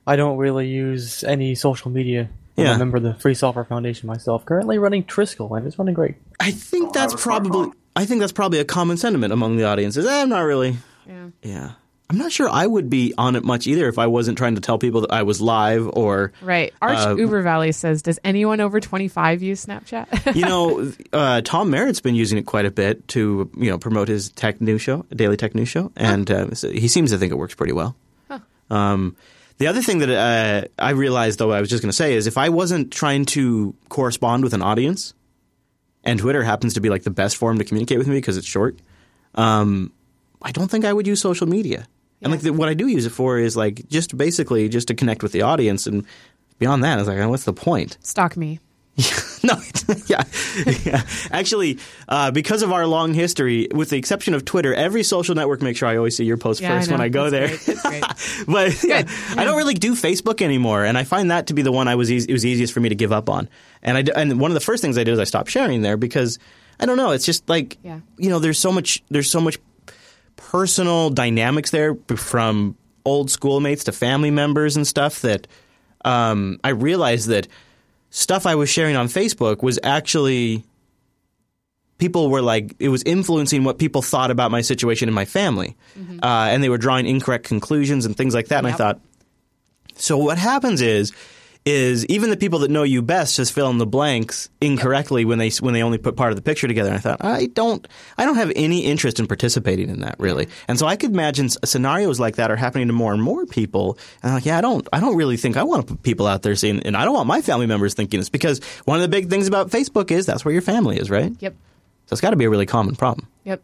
I 0.08 0.16
don't 0.16 0.38
really 0.38 0.68
use 0.68 1.24
any 1.24 1.56
social 1.56 1.92
media. 1.92 2.30
I'm 2.58 2.64
Yeah. 2.66 2.76
a 2.76 2.78
member 2.78 2.98
of 2.98 3.04
the 3.04 3.14
Free 3.14 3.36
Software 3.36 3.64
Foundation 3.66 4.08
myself. 4.08 4.46
Currently 4.46 4.80
running 4.80 5.04
Trisquel, 5.04 5.56
and 5.58 5.66
it's 5.68 5.78
running 5.80 5.94
great. 5.94 6.16
I 6.40 6.52
think 6.52 6.86
Don't 6.86 6.94
that's 6.94 7.14
have 7.14 7.20
a 7.20 7.24
probably. 7.24 7.72
I 7.96 8.06
think 8.06 8.20
that's 8.20 8.32
probably 8.32 8.60
a 8.60 8.66
common 8.66 8.98
sentiment 8.98 9.32
among 9.34 9.58
the 9.58 9.66
audiences. 9.66 10.06
Eh, 10.06 10.22
I'm 10.22 10.30
not 10.30 10.42
really. 10.42 10.78
Yeah. 11.08 11.28
Yeah. 11.44 11.72
I'm 12.10 12.18
not 12.18 12.32
sure 12.32 12.50
I 12.50 12.66
would 12.66 12.90
be 12.90 13.14
on 13.20 13.36
it 13.36 13.44
much 13.44 13.68
either 13.68 13.88
if 13.88 14.00
I 14.00 14.08
wasn't 14.08 14.38
trying 14.40 14.56
to 14.56 14.62
tell 14.62 14.80
people 14.80 15.02
that 15.02 15.12
I 15.12 15.22
was 15.22 15.40
live 15.42 15.88
or. 15.94 16.32
Right. 16.42 16.74
Arch 16.82 16.98
Uh, 16.98 17.16
Uber 17.16 17.44
Valley 17.44 17.72
says, 17.72 18.02
"Does 18.02 18.18
anyone 18.24 18.60
over 18.62 18.80
25 18.80 19.44
use 19.44 19.64
Snapchat?" 19.66 20.36
You 20.36 20.46
know, 20.46 20.92
uh, 21.14 21.42
Tom 21.42 21.70
Merritt's 21.70 22.02
been 22.02 22.16
using 22.16 22.40
it 22.40 22.48
quite 22.48 22.66
a 22.66 22.72
bit 22.72 23.08
to 23.10 23.50
you 23.56 23.70
know 23.70 23.78
promote 23.78 24.08
his 24.08 24.30
tech 24.30 24.60
news 24.60 24.82
show, 24.82 25.06
Daily 25.16 25.38
Tech 25.38 25.54
News 25.54 25.70
Show, 25.70 25.92
and 25.96 26.30
uh, 26.32 26.56
so 26.56 26.72
he 26.72 26.88
seems 26.88 27.12
to 27.12 27.18
think 27.20 27.32
it 27.32 27.36
works 27.36 27.54
pretty 27.54 27.74
well. 27.74 27.96
Um, 28.72 29.16
the 29.58 29.68
other 29.68 29.82
thing 29.82 30.00
that 30.00 30.10
uh, 30.10 30.68
I 30.78 30.92
realized, 30.92 31.38
though, 31.40 31.52
I 31.52 31.60
was 31.60 31.70
just 31.70 31.82
going 31.84 31.90
to 31.90 31.96
say 31.96 32.14
is 32.14 32.28
if 32.28 32.38
I 32.38 32.50
wasn't 32.50 32.92
trying 32.92 33.26
to 33.26 33.76
correspond 33.90 34.44
with 34.44 34.54
an 34.54 34.62
audience, 34.62 35.14
and 36.04 36.20
Twitter 36.20 36.44
happens 36.44 36.74
to 36.76 36.82
be 36.82 36.90
like 36.90 37.04
the 37.04 37.12
best 37.12 37.36
form 37.38 37.58
to 37.58 37.66
communicate 37.66 37.98
with 37.98 38.08
me 38.08 38.16
because 38.16 38.38
it's 38.38 38.48
short, 38.48 38.80
um, 39.36 39.92
I 40.42 40.52
don't 40.52 40.70
think 40.72 40.86
I 40.86 40.94
would 40.94 41.06
use 41.08 41.20
social 41.22 41.48
media. 41.48 41.88
And 42.22 42.32
like 42.32 42.42
the, 42.42 42.52
what 42.52 42.68
I 42.70 42.74
do 42.74 42.88
use 42.88 43.06
it 43.06 43.12
for 43.12 43.38
is 43.40 43.56
like 43.56 43.88
just 43.88 44.18
basically 44.18 44.68
just 44.70 44.88
to 44.90 44.96
connect 44.96 45.24
with 45.24 45.32
the 45.32 45.42
audience, 45.44 45.88
and 45.88 46.06
beyond 46.58 46.84
that, 46.84 47.00
it's 47.00 47.08
like, 47.08 47.26
what's 47.30 47.46
the 47.46 47.54
point? 47.54 47.98
Stalk 48.02 48.36
me. 48.36 48.60
no, 49.44 49.54
yeah, 50.08 50.24
yeah. 50.84 51.02
Actually, 51.32 51.80
uh, 52.10 52.32
because 52.32 52.62
of 52.64 52.74
our 52.74 52.86
long 52.86 53.14
history, 53.14 53.70
with 53.74 53.90
the 53.92 53.98
exception 53.98 54.34
of 54.34 54.44
Twitter, 54.44 54.74
every 54.74 55.04
social 55.04 55.36
network 55.36 55.62
makes 55.62 55.80
sure 55.80 55.88
I 55.88 55.96
always 55.96 56.18
see 56.18 56.26
your 56.26 56.36
post 56.36 56.60
Yeah, 56.60 56.74
I 56.74 56.80
first 56.80 56.92
when. 56.92 57.00
I 57.00 57.08
go 57.08 57.30
That's 57.30 57.66
there. 57.66 57.76
great. 57.90 58.04
But 58.48 58.84
yeah. 58.84 59.04
I 59.38 59.46
don't 59.46 59.56
really 59.56 59.74
do 59.76 59.94
Facebook 59.94 60.42
anymore, 60.42 60.84
and 60.84 60.98
I 60.98 61.06
find 61.06 61.32
that 61.32 61.48
to 61.48 61.54
be 61.54 61.62
the 61.62 61.72
one 61.72 61.88
I 61.88 61.96
was 61.96 62.12
eas- 62.12 62.26
it 62.26 62.34
was 62.34 62.46
easiest 62.46 62.74
for 62.74 62.82
me 62.82 62.90
to 62.90 62.96
give 62.96 63.14
up 63.14 63.30
on. 63.30 63.48
And 63.82 63.98
I 63.98 64.02
d- 64.02 64.12
and 64.14 64.38
one 64.42 64.52
of 64.52 64.56
the 64.56 64.60
first 64.60 64.82
things 64.82 64.98
I 64.98 65.06
did 65.06 65.14
is 65.14 65.20
I 65.20 65.24
stopped 65.24 65.50
sharing 65.50 65.82
there 65.82 65.96
because 65.96 66.38
I 66.82 66.86
don't 66.86 66.98
know. 66.98 67.12
It's 67.12 67.26
just 67.26 67.48
like 67.48 67.78
Yeah. 67.84 68.02
you 68.18 68.30
know, 68.30 68.40
there's 68.40 68.60
so 68.60 68.74
much 68.74 69.02
there's 69.10 69.32
so 69.32 69.40
much 69.40 69.58
personal 70.40 71.10
dynamics 71.10 71.72
there 71.72 71.96
from 72.16 72.76
old 73.06 73.30
schoolmates 73.30 73.84
to 73.86 73.92
family 73.92 74.32
members 74.32 74.76
and 74.76 74.88
stuff 74.88 75.22
that 75.22 75.48
um, 76.06 76.60
I 76.64 76.70
realized 76.70 77.28
that 77.28 77.48
stuff 78.10 78.46
I 78.46 78.56
was 78.56 78.70
sharing 78.70 78.96
on 78.96 79.08
Facebook 79.08 79.62
was 79.62 79.80
actually 79.84 80.64
people 81.98 82.30
were 82.30 82.42
like 82.42 82.74
it 82.80 82.90
was 82.90 83.04
influencing 83.04 83.64
what 83.64 83.78
people 83.78 84.02
thought 84.02 84.32
about 84.32 84.52
my 84.52 84.62
situation 84.62 85.08
in 85.10 85.14
my 85.14 85.26
family, 85.26 85.76
uh, 86.24 86.48
and 86.50 86.64
they 86.64 86.70
were 86.70 86.78
drawing 86.78 87.06
incorrect 87.06 87.46
conclusions 87.46 88.06
and 88.06 88.16
things 88.16 88.34
like 88.34 88.48
that. 88.48 88.60
And 88.60 88.68
I 88.68 88.72
thought, 88.72 89.00
so 89.96 90.18
what 90.18 90.38
happens 90.38 90.82
is. 90.82 91.14
Is 91.70 92.04
even 92.08 92.32
the 92.32 92.38
people 92.38 92.60
that 92.60 92.72
know 92.72 92.82
you 92.82 93.04
best 93.04 93.36
just 93.36 93.54
fill 93.54 93.70
in 93.70 93.78
the 93.78 93.86
blanks 93.86 94.50
incorrectly 94.60 95.24
when 95.24 95.38
they 95.38 95.52
when 95.60 95.76
they 95.76 95.84
only 95.84 96.00
put 96.00 96.16
part 96.16 96.32
of 96.32 96.36
the 96.36 96.42
picture 96.42 96.68
together. 96.68 96.90
And 96.90 96.98
I 96.98 97.00
thought 97.00 97.24
I 97.24 97.46
don't 97.46 97.88
I 98.18 98.26
don't 98.26 98.38
have 98.38 98.52
any 98.56 98.86
interest 98.86 99.20
in 99.20 99.28
participating 99.28 99.88
in 99.88 100.00
that 100.00 100.16
really. 100.18 100.48
And 100.68 100.80
so 100.80 100.88
I 100.88 100.96
could 100.96 101.12
imagine 101.12 101.48
scenarios 101.50 102.20
like 102.20 102.38
that 102.38 102.50
are 102.50 102.56
happening 102.56 102.88
to 102.88 102.94
more 102.94 103.14
and 103.14 103.22
more 103.22 103.46
people. 103.46 104.00
And 104.24 104.32
I'm 104.32 104.38
like, 104.38 104.48
yeah, 104.48 104.58
I 104.58 104.62
don't 104.62 104.88
I 104.92 105.00
don't 105.00 105.16
really 105.16 105.38
think 105.38 105.58
I 105.58 105.64
want 105.64 105.86
to 105.86 105.94
put 105.94 106.02
people 106.02 106.26
out 106.26 106.42
there 106.42 106.56
seeing, 106.56 106.82
and 106.82 106.98
I 106.98 107.06
don't 107.06 107.14
want 107.14 107.28
my 107.28 107.42
family 107.42 107.68
members 107.68 107.94
thinking 107.94 108.20
this 108.20 108.30
because 108.30 108.64
one 108.86 108.98
of 108.98 109.04
the 109.04 109.08
big 109.08 109.30
things 109.30 109.48
about 109.48 109.70
Facebook 109.70 110.10
is 110.10 110.26
that's 110.26 110.44
where 110.44 110.52
your 110.52 110.64
family 110.64 110.98
is, 110.98 111.12
right? 111.12 111.32
Yep. 111.40 111.54
So 112.08 112.14
it's 112.16 112.22
got 112.22 112.32
to 112.32 112.36
be 112.36 112.46
a 112.46 112.50
really 112.50 112.66
common 112.66 112.96
problem. 112.96 113.28
Yep. 113.44 113.62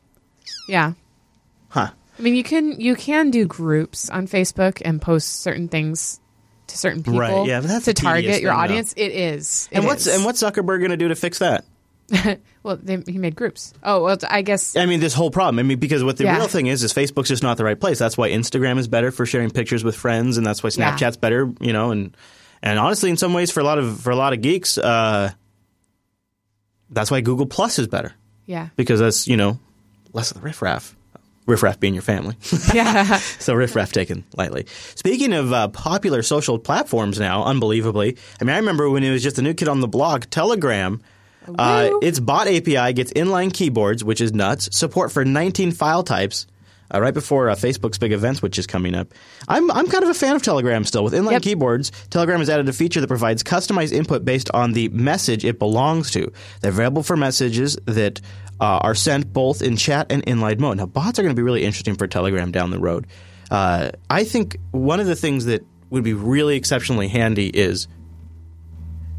Yeah. 0.70 0.94
Huh. 1.70 1.90
I 2.20 2.22
mean, 2.22 2.36
you 2.36 2.44
can 2.44 2.80
you 2.80 2.96
can 2.96 3.32
do 3.32 3.46
groups 3.46 4.12
on 4.12 4.28
Facebook 4.28 4.82
and 4.86 5.02
post 5.02 5.42
certain 5.42 5.70
things 5.70 6.20
to 6.68 6.78
certain 6.78 7.04
people 7.04 7.20
Right, 7.20 7.46
yeah, 7.48 7.62
but 7.62 7.68
that's 7.68 7.86
to 7.86 7.92
a 7.92 7.94
target 7.94 8.26
your 8.26 8.34
thing, 8.34 8.44
though. 8.46 8.52
audience. 8.52 8.94
It 8.98 9.12
is. 9.12 9.68
It 9.72 9.78
And 9.78 9.86
what's 9.86 10.08
is. 10.08 10.16
and 10.16 10.26
what's 10.26 10.42
Zuckerberg 10.42 10.80
going 10.80 10.90
to 10.92 10.98
do 10.98 11.08
to 11.10 11.16
fix 11.16 11.40
that? 11.40 11.66
well, 12.64 12.78
they, 12.82 13.02
he 13.08 13.18
made 13.18 13.36
groups. 13.36 13.74
Oh 13.84 14.04
well, 14.04 14.18
I 14.30 14.44
guess 14.44 14.76
I 14.76 14.86
mean, 14.86 15.00
this 15.00 15.14
whole 15.16 15.32
problem. 15.32 15.58
I 15.60 15.64
mean, 15.64 15.80
because 15.80 16.04
what 16.04 16.18
the 16.18 16.26
Yeah. 16.26 16.38
real 16.38 16.48
thing 16.48 16.68
is, 16.68 16.84
is 16.84 16.94
Facebook's 16.94 17.30
just 17.30 17.42
not 17.42 17.58
the 17.58 17.64
right 17.66 17.80
place. 17.80 17.98
That's 17.98 18.16
why 18.18 18.30
Instagram 18.30 18.78
is 18.78 18.88
better 18.88 19.10
for 19.12 19.26
sharing 19.26 19.50
pictures 19.50 19.84
with 19.84 19.96
friends, 19.96 20.38
and 20.38 20.46
that's 20.46 20.62
why 20.64 20.70
Yeah. 20.76 20.96
Snapchat's 20.96 21.18
better. 21.18 21.52
You 21.60 21.74
know, 21.74 21.90
and 21.92 22.16
and 22.62 22.78
honestly, 22.78 23.10
in 23.10 23.18
some 23.18 23.34
ways, 23.34 23.50
for 23.52 23.60
a 23.60 23.64
lot 23.64 23.80
of 23.80 24.00
for 24.02 24.12
a 24.12 24.16
lot 24.16 24.34
of 24.34 24.42
geeks, 24.42 24.78
uh, 24.78 25.32
that's 26.92 27.10
why 27.10 27.22
Google 27.22 27.46
Plus 27.48 27.80
is 27.80 27.88
better 27.88 28.14
yeah, 28.46 28.70
because 28.76 29.00
that's 29.00 29.28
you 29.28 29.38
know 29.38 29.60
less 30.14 30.30
of 30.32 30.38
the 30.38 30.44
riffraff. 30.44 30.96
Riffraff 31.48 31.80
being 31.80 31.94
your 31.94 32.02
family. 32.04 32.36
yeah. 32.74 33.20
So 33.40 33.54
riffraff 33.54 33.92
taken 33.92 34.24
lightly. 34.36 34.66
Speaking 34.96 35.34
of 35.34 35.54
uh, 35.54 35.68
popular 35.68 36.24
social 36.24 36.58
platforms 36.58 37.20
now, 37.20 37.44
unbelievably, 37.44 38.18
I 38.42 38.44
mean, 38.44 38.54
I 38.56 38.58
remember 38.58 38.90
when 38.90 39.04
it 39.04 39.12
was 39.12 39.22
just 39.22 39.38
a 39.38 39.42
new 39.44 39.54
kid 39.54 39.68
on 39.68 39.80
the 39.82 39.88
block, 39.88 40.28
Telegram. 40.32 41.02
Uh, 41.60 41.92
its 42.02 42.20
bot 42.20 42.48
API 42.48 42.94
gets 42.94 43.14
inline 43.14 43.54
keyboards, 43.54 44.04
which 44.04 44.20
is 44.20 44.34
nuts. 44.34 44.68
Support 44.76 45.12
for 45.12 45.24
19 45.24 45.72
file 45.74 46.02
types. 46.04 46.48
Uh, 46.94 47.02
right 47.02 47.16
before 47.16 47.50
uh, 47.50 47.56
Facebook's 47.56 47.98
big 47.98 48.12
events, 48.12 48.44
which 48.44 48.60
is 48.60 48.68
coming 48.68 48.94
up, 48.94 49.08
I'm 49.48 49.72
I'm 49.72 49.88
kind 49.88 50.04
of 50.04 50.10
a 50.12 50.14
fan 50.14 50.36
of 50.36 50.44
Telegram 50.44 50.84
still. 50.86 51.04
With 51.04 51.14
inline 51.14 51.32
Yep. 51.32 51.42
keyboards, 51.42 51.92
Telegram 52.12 52.38
has 52.40 52.48
added 52.50 52.70
a 52.70 52.74
feature 52.74 53.02
that 53.02 53.08
provides 53.08 53.42
customized 53.42 53.92
input 53.92 54.24
based 54.24 54.52
on 54.54 54.74
the 54.74 54.90
message 54.90 55.44
it 55.46 55.58
belongs 55.58 56.12
to. 56.12 56.32
They're 56.62 56.70
available 56.70 57.02
for 57.02 57.18
messages 57.18 57.76
that 57.86 58.22
uh, 58.60 58.80
are 58.82 58.96
sent 58.96 59.32
both 59.34 59.62
in 59.62 59.76
chat 59.78 60.08
and 60.12 60.26
inline 60.26 60.60
mode. 60.60 60.78
Now, 60.78 60.86
bots 60.86 61.20
are 61.20 61.24
going 61.24 61.36
to 61.36 61.40
be 61.40 61.44
really 61.44 61.64
interesting 61.64 61.96
for 61.96 62.08
Telegram 62.08 62.52
down 62.52 62.72
the 62.72 62.80
road. 62.80 63.08
Uh, 63.52 63.92
I 64.10 64.24
think 64.24 64.58
one 64.72 65.00
of 65.00 65.08
the 65.08 65.16
things 65.16 65.46
that 65.46 65.66
would 65.90 66.04
be 66.04 66.14
really 66.14 66.56
exceptionally 66.56 67.08
handy 67.08 67.48
is 67.48 67.88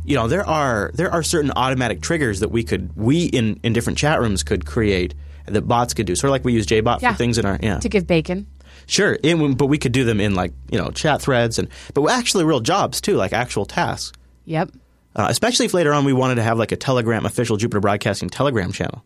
you 0.05 0.15
know 0.17 0.29
there 0.29 0.47
are 0.47 0.91
there 0.95 1.11
are 1.11 1.23
certain 1.23 1.51
automatic 1.57 2.01
triggers 2.01 2.41
that 2.41 2.49
we 2.51 2.63
could 2.63 2.95
we 2.97 3.25
in 3.25 3.59
in 3.63 3.73
different 3.73 3.99
chat 3.99 4.21
rooms 4.21 4.43
could 4.43 4.65
create 4.67 5.15
that 5.47 5.63
bots 5.63 5.95
could 5.95 6.07
do 6.07 6.15
sort 6.17 6.29
of 6.29 6.33
like 6.33 6.45
we 6.45 6.53
use 6.53 6.67
JBot 6.67 7.01
Yeah. 7.03 7.13
for 7.13 7.19
things 7.19 7.39
in 7.39 7.47
our 7.47 7.59
yeah 7.63 7.79
to 7.79 7.89
give 7.89 8.07
bacon. 8.07 8.47
sure 8.87 9.13
in, 9.15 9.55
but 9.55 9.67
we 9.67 9.79
could 9.79 9.93
do 9.93 10.05
them 10.05 10.21
in 10.21 10.35
like 10.35 10.53
you 10.71 10.79
know 10.79 10.91
chat 10.91 11.23
threads 11.23 11.59
and 11.59 11.69
but 11.95 12.05
actually 12.09 12.45
real 12.45 12.61
jobs 12.61 13.01
too 13.01 13.15
like 13.17 13.33
actual 13.33 13.65
tasks 13.65 14.13
Yep. 14.45 14.71
uh, 15.17 15.27
especially 15.29 15.67
if 15.67 15.75
later 15.75 15.93
on 15.93 16.05
we 16.05 16.13
wanted 16.13 16.37
to 16.37 16.43
have 16.43 16.59
like 16.59 16.73
a 16.73 16.77
Telegram 16.77 17.27
official 17.27 17.57
Jupiter 17.57 17.81
Broadcasting 17.81 18.29
Telegram 18.29 18.71
channel 18.73 19.05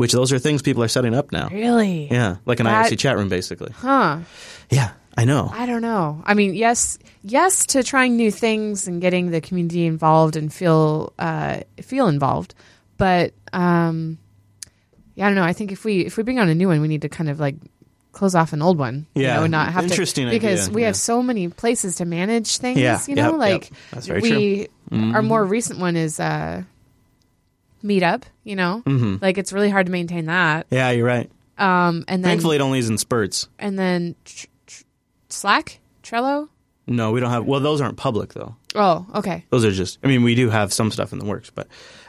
which 0.00 0.12
those 0.12 0.32
are 0.32 0.38
things 0.38 0.62
people 0.62 0.82
are 0.82 0.88
setting 0.88 1.14
up 1.14 1.30
now 1.32 1.48
Really? 1.52 2.08
yeah 2.10 2.36
like 2.46 2.58
an 2.60 2.66
That- 2.66 2.90
IRC 2.90 2.98
chat 2.98 3.16
room 3.16 3.28
basically 3.28 3.72
Huh. 3.72 4.20
yeah 4.70 4.92
I 5.16 5.24
know 5.24 5.50
I 5.52 5.66
don't 5.66 5.82
know. 5.82 6.22
I 6.24 6.34
mean, 6.34 6.54
yes, 6.54 6.96
yes 7.22 7.66
to 7.74 7.82
trying 7.82 8.16
new 8.16 8.30
things 8.30 8.86
and 8.88 9.00
getting 9.02 9.32
the 9.32 9.40
community 9.40 9.84
involved 9.84 10.36
and 10.36 10.52
feel 10.52 11.12
uh, 11.18 11.60
feel 11.82 12.06
involved, 12.06 12.54
but 12.96 13.34
um, 13.52 14.18
yeah, 15.16 15.26
I 15.26 15.28
don't 15.28 15.34
know. 15.34 15.42
I 15.42 15.52
think 15.52 15.72
if 15.72 15.84
we 15.84 16.06
if 16.06 16.16
we 16.16 16.22
bring 16.22 16.38
on 16.38 16.48
a 16.48 16.54
new 16.54 16.68
one, 16.68 16.80
we 16.80 16.86
need 16.88 17.02
to 17.02 17.08
kind 17.08 17.28
of 17.28 17.40
like 17.40 17.56
close 18.12 18.36
off 18.36 18.52
an 18.52 18.62
old 18.62 18.78
one, 18.78 19.06
you 19.14 19.24
Yeah. 19.24 19.36
know, 19.36 19.42
and 19.42 19.50
not 19.50 19.72
have 19.72 19.84
Interesting 19.84 20.26
to 20.26 20.30
because 20.30 20.68
idea, 20.68 20.74
we 20.74 20.80
yeah. 20.82 20.86
have 20.86 20.96
so 20.96 21.22
many 21.24 21.48
places 21.48 21.96
to 21.96 22.04
manage 22.04 22.58
things. 22.58 22.78
Yeah, 22.78 23.00
you 23.08 23.16
know, 23.16 23.32
yep, 23.32 23.38
like 23.50 23.70
yep. 24.06 24.22
We 24.22 24.68
true. 24.92 25.12
our 25.12 25.22
more 25.22 25.44
recent 25.44 25.80
one 25.80 25.96
is 25.96 26.20
uh, 26.20 26.62
Meetup. 27.84 28.22
You 28.44 28.56
know, 28.56 28.82
Mm-hmm. 28.86 29.16
like 29.22 29.38
it's 29.38 29.52
really 29.52 29.70
hard 29.70 29.86
to 29.86 29.92
maintain 29.92 30.26
that. 30.26 30.66
yeah 30.70 30.90
you're 30.90 31.06
right 31.06 31.30
Um, 31.58 32.04
and 32.08 32.24
then 32.24 32.30
thankfully 32.30 32.56
it 32.56 32.62
only 32.62 32.78
is 32.78 32.88
in 32.88 32.98
spurts 32.98 33.48
and 33.58 33.78
then 33.78 34.14
tr- 34.24 34.46
tr- 34.66 34.82
Slack, 35.28 35.78
Trello. 36.02 36.48
no 36.86 37.12
we 37.12 37.20
don't 37.20 37.30
have 37.30 37.44
well 37.46 37.60
those 37.60 37.80
aren't 37.80 37.96
public 37.96 38.32
though 38.34 38.56
Oh, 38.72 39.04
okay. 39.16 39.44
Those 39.50 39.64
are 39.64 39.72
just, 39.72 39.98
I 40.04 40.06
mean, 40.06 40.22
we 40.22 40.36
do 40.36 40.48
have 40.48 40.72
some 40.72 40.92
stuff 40.92 41.12
in 41.12 41.18
the 41.18 41.24
works, 41.24 41.50
but 41.50 41.66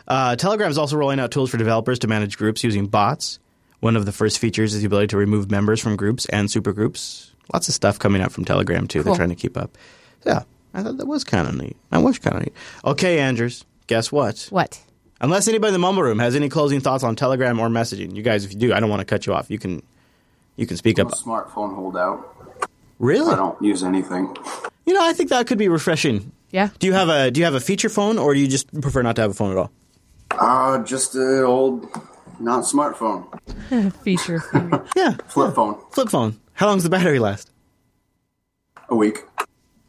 uh, 0.07 0.35
Telegram 0.35 0.69
is 0.69 0.77
also 0.77 0.95
rolling 0.95 1.19
out 1.19 1.31
tools 1.31 1.49
for 1.49 1.57
developers 1.57 1.97
to 1.99 2.07
manage 2.07 2.37
groups 2.37 2.63
using 2.63 2.85
bots. 2.85 3.39
One 3.79 3.95
of 3.95 4.05
the 4.05 4.11
first 4.11 4.37
features 4.37 4.75
is 4.75 4.81
the 4.81 4.85
ability 4.85 5.07
to 5.07 5.17
remove 5.17 5.49
members 5.49 5.81
from 5.81 5.95
groups 5.95 6.27
and 6.27 6.49
supergroups. 6.49 7.31
Lots 7.51 7.67
of 7.67 7.73
stuff 7.73 7.97
coming 7.97 8.21
out 8.21 8.31
from 8.31 8.45
Telegram, 8.45 8.85
too. 8.87 9.01
They're 9.01 9.15
trying 9.15 9.29
to 9.29 9.35
keep 9.35 9.57
up. 9.57 9.75
Yeah, 10.23 10.43
I 10.75 10.83
thought 10.83 10.97
that 10.97 11.07
was 11.07 11.23
kind 11.23 11.47
of 11.47 11.55
neat. 11.59 11.77
That 11.89 12.03
was 12.03 12.19
kind 12.19 12.35
of 12.37 12.43
neat. 12.43 12.53
Okay, 12.85 13.17
Andrews, 13.17 13.65
guess 13.87 14.11
what? 14.11 14.45
What? 14.51 14.79
Unless 15.21 15.47
anybody 15.47 15.69
in 15.69 15.73
the 15.73 15.79
mumble 15.79 16.03
room 16.03 16.19
has 16.19 16.35
any 16.35 16.49
closing 16.49 16.79
thoughts 16.81 17.03
on 17.03 17.15
Telegram 17.15 17.59
or 17.59 17.69
messaging, 17.69 18.15
you 18.15 18.23
guys, 18.23 18.43
if 18.43 18.51
you 18.53 18.59
do, 18.59 18.73
I 18.73 18.79
don't 18.79 18.89
want 18.89 18.99
to 19.01 19.05
cut 19.05 19.25
you 19.25 19.33
off. 19.33 19.49
You 19.49 19.59
can, 19.59 19.81
you 20.57 20.65
can 20.67 20.77
speak 20.77 20.97
I'm 20.99 21.07
up. 21.07 21.13
a 21.13 21.15
smartphone 21.15 21.75
holdout. 21.75 22.27
Really? 22.99 23.31
I 23.31 23.35
don't 23.35 23.61
use 23.61 23.83
anything. 23.83 24.35
You 24.85 24.93
know, 24.93 25.03
I 25.03 25.13
think 25.13 25.29
that 25.29 25.47
could 25.47 25.57
be 25.59 25.69
refreshing. 25.69 26.31
Yeah. 26.49 26.69
Do 26.79 26.87
you 26.87 26.93
have 26.93 27.07
a 27.09 27.31
Do 27.31 27.39
you 27.39 27.45
have 27.45 27.53
a 27.55 27.59
feature 27.61 27.87
phone, 27.87 28.17
or 28.17 28.33
do 28.33 28.39
you 28.39 28.47
just 28.47 28.71
prefer 28.81 29.01
not 29.03 29.15
to 29.15 29.21
have 29.21 29.31
a 29.31 29.33
phone 29.33 29.51
at 29.51 29.57
all? 29.57 29.71
Uh, 30.31 30.83
just 30.83 31.15
an 31.15 31.43
old, 31.43 31.87
not 32.39 32.63
smartphone. 32.63 33.25
Feature. 34.03 34.39
phone. 34.39 34.87
Yeah, 34.95 35.15
Flip 35.27 35.53
phone. 35.55 35.77
flip 35.91 36.09
phone. 36.09 36.39
How 36.53 36.67
long 36.67 36.77
does 36.77 36.83
the 36.83 36.89
battery 36.89 37.19
last? 37.19 37.49
A 38.89 38.95
week. 38.95 39.19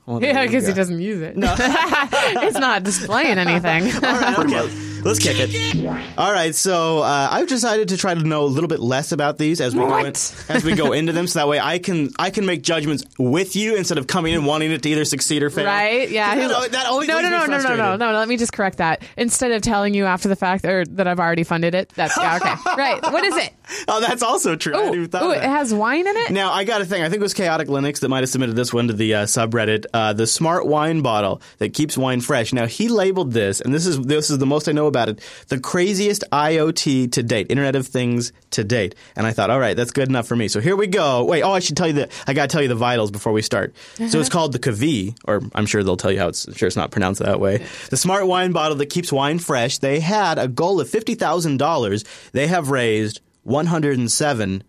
Well, 0.07 0.23
yeah, 0.23 0.45
because 0.47 0.67
he 0.67 0.73
doesn't 0.73 1.01
use 1.01 1.21
it. 1.21 1.35
it's 1.39 2.59
not 2.59 2.83
displaying 2.83 3.39
anything. 3.39 3.85
Okay, 4.05 4.92
let's 5.05 5.19
kick 5.19 5.37
it. 5.39 5.87
All 6.19 6.33
right, 6.33 6.55
so 6.55 6.99
uh, 6.99 7.29
I've 7.31 7.49
decided 7.49 7.89
to 7.89 7.97
try 7.97 8.15
to 8.15 8.23
know 8.23 8.45
a 8.45 8.47
little 8.47 8.69
bit 8.69 8.81
less 8.81 9.13
about 9.13 9.39
these 9.39 9.61
as 9.61 9.75
we 9.75 9.81
go 9.81 9.99
in, 9.99 10.07
as 10.07 10.65
we 10.65 10.75
go 10.75 10.93
into 10.93 11.13
them, 11.13 11.27
so 11.27 11.39
that 11.39 11.49
way 11.49 11.59
I 11.61 11.79
can 11.79 12.11
I 12.19 12.31
can 12.31 12.47
make 12.47 12.63
judgments 12.63 13.05
with 13.19 13.57
you 13.57 13.77
instead 13.77 13.99
of 13.99 14.07
coming 14.07 14.35
in 14.35 14.45
wanting 14.45 14.71
it 14.73 14.83
to 14.83 14.89
either 14.91 15.05
succeed 15.05 15.43
or 15.43 15.51
fail. 15.51 15.67
right? 15.67 16.09
Yeah. 16.11 16.35
That, 16.35 16.51
al- 16.51 16.69
that 16.69 16.87
always 16.87 17.09
no, 17.09 17.21
no, 17.21 17.31
no, 17.31 17.47
no, 17.47 17.59
no, 17.59 17.63
no, 17.63 17.77
no, 17.77 17.97
no. 17.97 18.13
Let 18.13 18.29
me 18.29 18.37
just 18.37 18.53
correct 18.53 18.79
that. 18.79 19.03
Instead 19.17 19.53
of 19.53 19.63
telling 19.63 19.95
you 19.95 20.07
after 20.07 20.29
the 20.29 20.37
fact 20.37 20.65
or 20.65 20.85
that 20.85 21.07
I've 21.07 21.21
already 21.21 21.45
funded 21.45 21.75
it, 21.75 21.91
that's 21.91 22.17
yeah, 22.17 22.37
okay. 22.37 22.55
right. 22.77 23.03
What 23.03 23.25
is 23.25 23.37
it? 23.37 23.53
Oh, 23.89 24.01
that's 24.01 24.23
also 24.23 24.57
true. 24.57 24.75
I 24.75 24.79
hadn't 24.79 24.95
even 24.95 25.05
Ooh, 25.05 25.09
thought 25.09 25.23
ooh, 25.25 25.31
of 25.33 25.37
it 25.37 25.43
has 25.43 25.73
wine 25.73 26.07
in 26.07 26.17
it. 26.17 26.31
Now 26.31 26.53
I 26.53 26.65
got 26.65 26.81
a 26.81 26.85
thing. 26.85 27.03
I 27.03 27.09
think 27.09 27.21
it 27.21 27.23
was 27.23 27.35
Chaotic 27.35 27.69
Linux 27.69 28.01
that 28.01 28.09
might 28.09 28.21
have 28.21 28.29
submitted 28.29 28.57
this 28.57 28.73
one 28.73 28.89
to 28.89 28.93
the 28.93 29.15
uh, 29.15 29.25
subreddit. 29.25 29.87
Uh, 29.93 30.13
the 30.13 30.27
smart 30.27 30.67
wine 30.67 31.03
bottle 31.03 31.41
that 31.59 31.75
keeps 31.75 31.97
wine 31.97 32.21
fresh. 32.21 32.53
Now 32.53 32.67
he 32.67 32.89
labeled 32.89 33.33
this, 33.33 33.61
and 33.61 33.73
this 33.73 33.87
is 33.87 34.01
this 34.01 34.31
is 34.31 34.39
the 34.39 34.47
most 34.47 34.69
I 34.69 34.73
know 34.73 34.87
about 34.93 35.09
it. 35.09 35.21
The 35.49 35.59
craziest 35.59 36.23
IoT 36.31 37.13
to 37.13 37.23
date, 37.23 37.47
Internet 37.51 37.77
of 37.77 37.87
Things 37.87 38.33
to 38.51 38.63
date. 38.63 38.95
And 39.17 39.27
I 39.27 39.33
thought, 39.33 39.51
all 39.51 39.59
right, 39.59 39.77
that's 39.77 39.91
good 39.91 40.09
enough 40.09 40.29
for 40.29 40.37
me. 40.37 40.49
So 40.49 40.61
here 40.61 40.77
we 40.77 40.87
go. 40.87 41.25
Wait, 41.25 41.43
oh, 41.43 41.53
I 41.53 41.61
should 41.61 41.77
tell 41.77 41.87
you 41.87 41.95
the. 41.95 42.09
I 42.27 42.35
got 42.35 42.49
to 42.51 42.53
tell 42.53 42.63
you 42.63 42.69
the 42.69 42.75
vitals 42.75 43.11
before 43.11 43.33
we 43.33 43.43
start. 43.43 43.75
So 43.95 44.05
it's 44.05 44.15
uh-huh. 44.15 44.29
called 44.29 44.53
the 44.53 44.59
Kavi, 44.59 45.17
or 45.25 45.41
I'm 45.55 45.67
sure 45.67 45.83
they'll 45.83 45.97
tell 45.97 46.13
you 46.13 46.19
how 46.19 46.29
it's. 46.29 46.47
I'm 46.47 46.55
sure 46.55 46.67
it's 46.67 46.77
not 46.77 46.91
pronounced 46.91 47.23
that 47.23 47.41
way. 47.41 47.65
The 47.91 47.97
smart 47.97 48.27
wine 48.27 48.53
bottle 48.53 48.77
that 48.77 48.87
keeps 48.87 49.13
wine 49.13 49.39
fresh. 49.39 49.79
They 49.79 50.01
had 50.01 50.39
a 50.39 50.49
goal 50.49 50.81
of 50.81 50.89
fifty 50.89 51.15
thousand 51.15 51.57
dollars. 51.57 52.05
They 52.33 52.47
have 52.47 52.71
raised 52.71 53.21
one 53.43 53.67
hundred 53.67 53.99
and 53.99 54.11
seven 54.11 54.63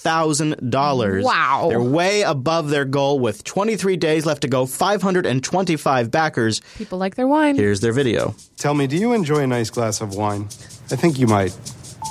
thousand 0.00 0.70
dollars. 0.70 1.24
Wow. 1.24 1.66
They're 1.68 1.82
way 1.82 2.22
above 2.22 2.70
their 2.70 2.84
goal 2.84 3.18
with 3.20 3.44
23 3.44 3.96
days 3.96 4.24
left 4.24 4.42
to 4.42 4.48
go. 4.48 4.66
525 4.66 6.10
backers. 6.10 6.60
People 6.76 6.98
like 6.98 7.16
their 7.16 7.26
wine. 7.26 7.56
Here's 7.56 7.80
their 7.80 7.92
video. 7.92 8.34
Tell 8.56 8.74
me, 8.74 8.86
do 8.86 8.96
you 8.96 9.12
enjoy 9.12 9.40
a 9.40 9.46
nice 9.46 9.70
glass 9.70 10.00
of 10.00 10.14
wine? 10.14 10.44
I 10.90 10.96
think 10.96 11.18
you 11.18 11.26
might. 11.26 11.56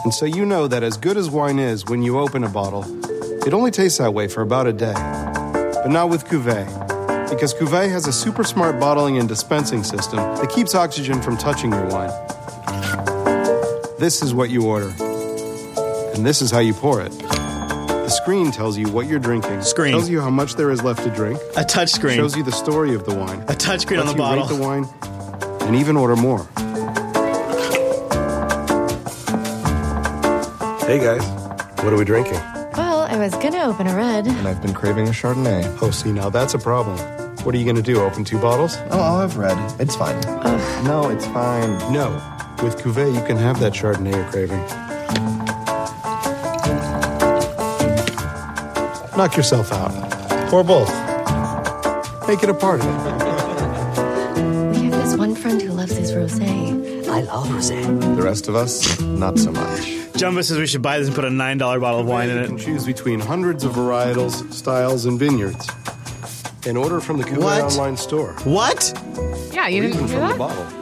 And 0.03 0.13
so 0.13 0.25
you 0.25 0.45
know 0.45 0.67
that 0.67 0.83
as 0.83 0.97
good 0.97 1.17
as 1.17 1.29
wine 1.29 1.59
is 1.59 1.85
when 1.85 2.03
you 2.03 2.19
open 2.19 2.43
a 2.43 2.49
bottle, 2.49 2.85
it 3.45 3.53
only 3.53 3.71
tastes 3.71 3.97
that 3.97 4.13
way 4.13 4.27
for 4.27 4.41
about 4.41 4.67
a 4.67 4.73
day. 4.73 4.93
But 4.93 5.89
not 5.89 6.09
with 6.09 6.25
Kuvée. 6.25 6.65
Because 7.29 7.53
Kuvée 7.53 7.89
has 7.91 8.07
a 8.07 8.13
super 8.13 8.43
smart 8.43 8.79
bottling 8.79 9.17
and 9.17 9.27
dispensing 9.27 9.83
system 9.83 10.17
that 10.17 10.49
keeps 10.49 10.75
oxygen 10.75 11.21
from 11.21 11.37
touching 11.37 11.71
your 11.71 11.85
wine. 11.87 12.11
This 13.99 14.21
is 14.21 14.33
what 14.33 14.49
you 14.49 14.65
order. 14.65 14.93
And 16.15 16.25
this 16.25 16.41
is 16.41 16.51
how 16.51 16.59
you 16.59 16.73
pour 16.73 17.01
it. 17.01 17.38
The 18.09 18.15
screen 18.15 18.49
tells 18.49 18.75
you 18.75 18.89
what 18.89 19.05
you're 19.05 19.19
drinking. 19.19 19.61
Screen. 19.61 19.91
Tells 19.91 20.09
you 20.09 20.19
how 20.19 20.31
much 20.31 20.55
there 20.55 20.71
is 20.71 20.81
left 20.83 21.03
to 21.03 21.11
drink. 21.11 21.39
A 21.55 21.63
touch 21.63 21.89
screen. 21.89 22.15
Shows 22.15 22.35
you 22.35 22.41
the 22.41 22.51
story 22.51 22.95
of 22.95 23.05
the 23.05 23.13
wine. 23.13 23.45
a 23.47 23.53
touch 23.53 23.81
screen 23.81 23.99
on 23.99 24.07
lets 24.07 24.17
the 24.17 24.23
you 24.23 24.27
bottle. 24.27 24.47
rate 24.47 24.57
the 24.57 24.59
wine, 24.59 25.67
and 25.67 25.75
even 25.75 25.95
order 25.95 26.15
more. 26.15 26.39
Hey 30.87 30.97
guys, 30.97 31.23
what 31.83 31.93
are 31.93 31.97
we 31.97 32.03
drinking? 32.03 32.33
Well, 32.73 33.01
I 33.01 33.15
was 33.15 33.33
gonna 33.33 33.63
open 33.65 33.85
a 33.85 33.95
red. 33.95 34.25
And 34.25 34.47
I've 34.47 34.59
been 34.59 34.73
craving 34.73 35.07
a 35.07 35.11
Chardonnay. 35.11 35.77
Oh, 35.83 35.91
see, 35.91 36.11
now 36.11 36.31
that's 36.31 36.55
a 36.55 36.59
problem. 36.59 36.97
What 37.45 37.53
are 37.53 37.59
you 37.59 37.63
going 37.63 37.75
to 37.75 37.83
do? 37.83 38.01
Open 38.01 38.23
two 38.25 38.39
bottles? 38.39 38.75
Oh, 38.89 38.99
I'll 38.99 39.19
have 39.19 39.37
red. 39.37 39.55
It's 39.79 39.95
fine. 39.95 40.19
No, 40.83 41.11
it's 41.11 41.27
fine. 41.27 41.77
No. 41.93 42.09
With 42.63 42.75
Kuvée, 42.77 43.13
you 43.13 43.23
can 43.27 43.37
have 43.37 43.59
that 43.59 43.73
Chardonnay 43.73 44.15
you're 44.15 44.31
craving. 44.31 44.88
Knock 49.19 49.35
yourself 49.35 49.73
out. 49.73 49.91
Or 50.53 50.63
both. 50.63 50.87
Make 52.25 52.41
it 52.41 52.49
a 52.49 52.53
party. 52.53 52.85
We 52.87 54.85
have 54.85 54.93
this 54.93 55.17
one 55.17 55.35
friend 55.35 55.61
who 55.61 55.73
loves 55.73 55.91
his 55.97 56.13
rosé. 56.13 57.05
I 57.09 57.19
love 57.23 57.47
rosé. 57.47 58.15
The 58.15 58.21
rest 58.21 58.47
of 58.47 58.55
us, 58.55 58.97
not 59.01 59.37
so 59.37 59.51
much. 59.51 59.93
Jumbo 60.15 60.41
says 60.41 60.57
we 60.57 60.67
should 60.67 60.81
buy 60.81 60.99
this 60.99 61.07
and 61.07 61.15
put 61.17 61.25
a 61.25 61.29
nine 61.29 61.57
dollar 61.57 61.81
bottle 61.81 61.99
of 61.99 62.07
wine 62.07 62.29
in 62.29 62.37
you 62.37 62.43
it. 62.43 62.47
can 62.47 62.57
choose 62.57 62.85
between 62.85 63.19
hundreds 63.19 63.65
of 63.65 63.73
varietals, 63.73 64.53
styles, 64.53 65.03
and 65.05 65.19
vineyards. 65.19 65.67
And 66.65 66.77
order 66.77 67.01
from 67.01 67.17
the 67.17 67.25
Kuvée 67.25 67.43
What? 67.43 67.61
online 67.61 67.97
store. 67.97 68.35
What? 68.45 68.93
Yeah, 69.51 69.67
you 69.67 69.83
Even 69.83 69.91
didn't 69.91 70.07
hear 70.07 70.19
from 70.19 70.37
the 70.37 70.47
that? 70.47 70.78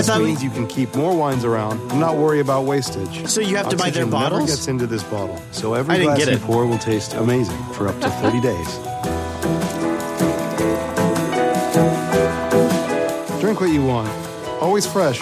I 0.00 0.02
This 0.02 0.06
thought 0.08 0.20
we, 0.20 0.26
means 0.26 0.42
you 0.42 0.50
can 0.50 0.66
keep 0.66 0.94
more 0.94 1.16
wines 1.16 1.44
around 1.44 1.80
and 1.90 2.00
not 2.00 2.16
worry 2.16 2.40
about 2.40 2.64
wastage. 2.64 3.26
So 3.28 3.40
you 3.40 3.56
have 3.56 3.68
to 3.70 3.76
buy 3.76 3.90
their 3.90 4.06
bottles? 4.06 4.40
Never 4.40 4.46
gets 4.52 4.68
into 4.68 4.86
this 4.86 5.02
bottle, 5.04 5.40
so 5.52 5.74
every 5.74 5.94
I 5.94 5.98
didn't 5.98 6.14
glass 6.14 6.24
get 6.24 6.28
you 6.32 6.36
it. 6.36 6.42
pour 6.42 6.66
will 6.66 6.78
taste 6.78 7.14
amazing 7.14 7.58
for 7.74 7.88
up 7.88 8.00
to 8.00 8.10
30 8.22 8.40
days. 8.40 8.78
Drink 13.40 13.60
what 13.60 13.70
you 13.70 13.84
want. 13.84 14.08
Always 14.62 14.86
fresh. 14.86 15.18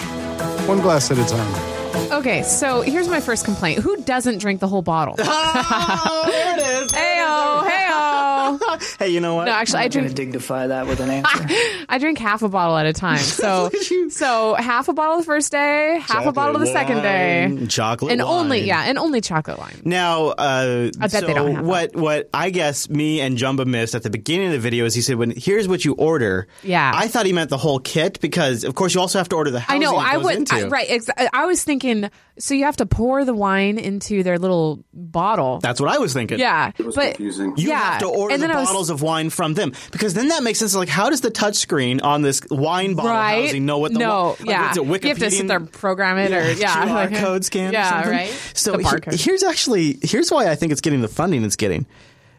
One 0.67 0.81
glass 0.81 1.09
at 1.09 1.17
a 1.17 1.25
time. 1.25 2.11
Okay, 2.11 2.43
so 2.43 2.81
here's 2.81 3.07
my 3.07 3.21
first 3.21 3.45
complaint. 3.45 3.79
Who 3.79 3.97
doesn't 3.97 4.39
drink 4.39 4.59
the 4.59 4.67
whole 4.67 4.81
bottle? 4.81 5.15
oh, 5.19 6.23
there 6.27 6.57
it 6.59 6.83
is. 6.83 6.91
Heyo, 6.91 7.63
heyo. 7.67 8.95
Hey, 8.99 9.09
you 9.09 9.19
know 9.21 9.35
what? 9.35 9.45
No, 9.45 9.51
actually, 9.51 9.79
I 9.79 9.83
I'm 9.83 9.89
going 9.91 10.07
to 10.07 10.13
drink. 10.13 10.31
dignify 10.31 10.67
that 10.67 10.85
with 10.87 10.99
an 10.99 11.09
answer. 11.09 11.78
I 11.89 11.97
drink 11.97 12.19
half 12.19 12.41
a 12.43 12.49
bottle 12.49 12.77
at 12.77 12.85
a 12.85 12.93
time. 12.93 13.17
So, 13.39 13.63
Look 13.63 13.73
at 13.75 13.89
you. 13.89 14.09
so 14.09 14.53
half 14.55 14.87
a 14.89 14.93
bottle 14.93 15.17
the 15.17 15.23
first 15.23 15.51
day, 15.51 15.99
half 16.01 16.25
a 16.25 16.31
bottle 16.31 16.59
the 16.59 16.67
second 16.67 17.01
day, 17.01 17.65
chocolate 17.67 18.11
and 18.11 18.21
only 18.21 18.59
wine. 18.59 18.67
yeah, 18.67 18.83
and 18.85 18.97
only 18.97 19.21
chocolate 19.21 19.57
wine. 19.57 19.81
Now, 19.83 20.27
uh, 20.27 20.91
I 20.99 21.07
bet 21.07 21.11
so 21.11 21.21
they 21.27 21.33
don't 21.33 21.55
have 21.55 21.65
what 21.65 21.95
what 21.95 22.29
I 22.33 22.49
guess 22.51 22.89
me 22.89 23.21
and 23.21 23.37
Jumba 23.37 23.65
missed 23.65 23.95
at 23.95 24.03
the 24.03 24.09
beginning 24.09 24.47
of 24.47 24.53
the 24.53 24.59
video 24.59 24.85
is 24.85 24.93
he 24.93 25.01
said, 25.01 25.15
"When 25.15 25.31
here's 25.35 25.67
what 25.67 25.83
you 25.83 25.93
order." 25.93 26.47
Yeah. 26.63 26.91
I 26.93 27.07
thought 27.07 27.25
he 27.25 27.33
meant 27.33 27.49
the 27.49 27.57
whole 27.57 27.79
kit 27.79 28.19
because, 28.21 28.63
of 28.63 28.75
course, 28.75 28.93
you 28.93 29.01
also 29.01 29.17
have 29.17 29.29
to 29.29 29.35
order 29.35 29.49
the 29.51 29.63
I 29.67 29.77
know. 29.79 29.95
it 29.99 30.03
I 30.03 30.15
goes 30.15 30.23
would 30.25 30.35
into. 30.37 30.55
I, 30.55 30.63
right. 30.67 30.87
Ex- 30.89 31.09
I 31.33 31.45
was 31.45 31.63
thinking. 31.63 32.09
So 32.37 32.53
you 32.53 32.63
have 32.65 32.77
to 32.77 32.85
pour 32.85 33.25
the 33.25 33.33
wine 33.33 33.77
into 33.77 34.23
their 34.23 34.37
little 34.39 34.83
bottle. 34.93 35.59
That's 35.59 35.81
what 35.81 35.89
I 35.93 35.97
was 35.97 36.13
thinking. 36.13 36.39
yeah, 36.39 36.71
It 36.77 36.85
was 36.85 36.95
but 36.95 37.15
confusing. 37.15 37.53
You 37.57 37.69
Yeah, 37.69 37.79
have 37.79 37.99
to 37.99 38.07
order 38.07 38.33
and 38.33 38.41
the 38.41 38.47
then 38.47 38.55
I 38.55 38.59
was- 38.61 38.69
bottles 38.69 38.89
of 38.89 39.01
wine 39.01 39.29
from 39.29 39.55
them 39.55 39.73
because 39.91 40.13
then 40.13 40.29
that 40.29 40.41
makes 40.43 40.59
sense. 40.59 40.73
Like, 40.73 40.87
how 40.87 41.09
does 41.09 41.19
the 41.19 41.31
touch 41.31 41.55
screen 41.55 41.78
on 42.01 42.21
this 42.21 42.41
wine 42.49 42.95
bottle 42.95 43.11
right? 43.11 43.45
housing 43.45 43.65
know 43.65 43.77
what 43.77 43.93
the 43.93 43.99
no, 43.99 44.35
like, 44.39 44.47
yeah. 44.47 44.73
you 44.75 44.85
have 45.09 45.19
to 45.19 45.31
sit 45.31 45.47
there 45.47 45.59
program 45.59 46.17
it 46.17 46.31
or 46.31 46.51
yeah, 46.53 46.85
QR 46.85 47.11
like, 47.11 47.15
code 47.19 47.45
scan. 47.45 47.73
Yeah, 47.73 48.07
or 48.07 48.11
right. 48.11 48.29
So 48.53 48.77
he- 48.77 49.17
here's 49.17 49.43
actually 49.43 49.97
here's 50.01 50.31
why 50.31 50.49
I 50.49 50.55
think 50.55 50.71
it's 50.71 50.81
getting 50.81 51.01
the 51.01 51.07
funding 51.07 51.43
it's 51.43 51.55
getting, 51.55 51.85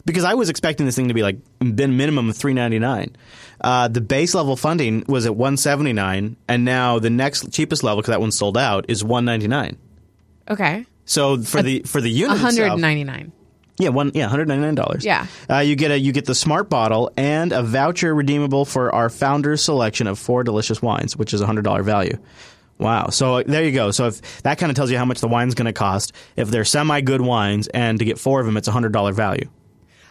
because 0.04 0.24
I 0.24 0.34
was 0.34 0.48
expecting 0.48 0.86
this 0.86 0.96
thing 0.96 1.08
to 1.08 1.14
be 1.14 1.22
like 1.22 1.38
been 1.58 1.96
minimum 1.96 2.28
of 2.28 2.36
three 2.36 2.54
ninety 2.54 2.78
nine. 2.78 3.16
Uh, 3.60 3.88
the 3.88 4.00
base 4.00 4.34
level 4.34 4.56
funding 4.56 5.04
was 5.06 5.26
at 5.26 5.36
one 5.36 5.56
seventy 5.56 5.92
nine, 5.92 6.36
and 6.48 6.64
now 6.64 6.98
the 6.98 7.10
next 7.10 7.52
cheapest 7.52 7.82
level 7.82 8.00
because 8.00 8.12
that 8.12 8.20
one's 8.20 8.36
sold 8.36 8.56
out 8.56 8.86
is 8.88 9.04
one 9.04 9.24
ninety 9.24 9.48
nine. 9.48 9.76
okay, 10.48 10.86
So 11.04 11.42
for 11.42 11.62
the 11.62 11.80
for 11.80 12.00
the 12.00 12.10
unit 12.10 12.30
one 12.30 12.38
hundred 12.38 12.76
ninety 12.76 13.04
nine. 13.04 13.32
Yeah, 13.80 13.88
one 13.88 14.12
yeah, 14.14 14.24
one 14.24 14.30
hundred 14.30 14.48
ninety 14.48 14.62
nine 14.62 14.74
dollars. 14.74 15.04
Yeah. 15.04 15.26
uh, 15.48 15.58
you 15.58 15.76
get 15.76 15.90
a 15.90 15.98
you 15.98 16.12
get 16.12 16.26
the 16.26 16.34
smart 16.34 16.70
bottle 16.70 17.10
and 17.16 17.52
a 17.52 17.62
voucher 17.62 18.14
redeemable 18.14 18.64
for 18.64 18.94
our 18.94 19.10
founder's 19.10 19.62
selection 19.62 20.06
of 20.06 20.18
four 20.18 20.44
delicious 20.44 20.80
wines, 20.82 21.16
which 21.16 21.34
is 21.34 21.40
a 21.40 21.46
hundred 21.46 21.62
dollar 21.62 21.82
value. 21.82 22.18
Wow. 22.78 23.08
So 23.08 23.36
uh, 23.36 23.42
there 23.46 23.64
you 23.64 23.72
go. 23.72 23.90
So 23.90 24.06
if 24.06 24.42
that 24.42 24.58
kind 24.58 24.70
of 24.70 24.76
tells 24.76 24.90
you 24.90 24.96
how 24.96 25.04
much 25.04 25.20
the 25.20 25.28
wine's 25.28 25.54
going 25.54 25.66
to 25.66 25.72
cost, 25.72 26.14
if 26.36 26.50
they're 26.50 26.64
semi 26.64 27.00
good 27.02 27.20
wines, 27.20 27.68
and 27.68 27.98
to 27.98 28.04
get 28.04 28.18
four 28.18 28.40
of 28.40 28.46
them, 28.46 28.56
it's 28.56 28.68
a 28.68 28.72
hundred 28.72 28.92
dollar 28.92 29.12
value. 29.12 29.48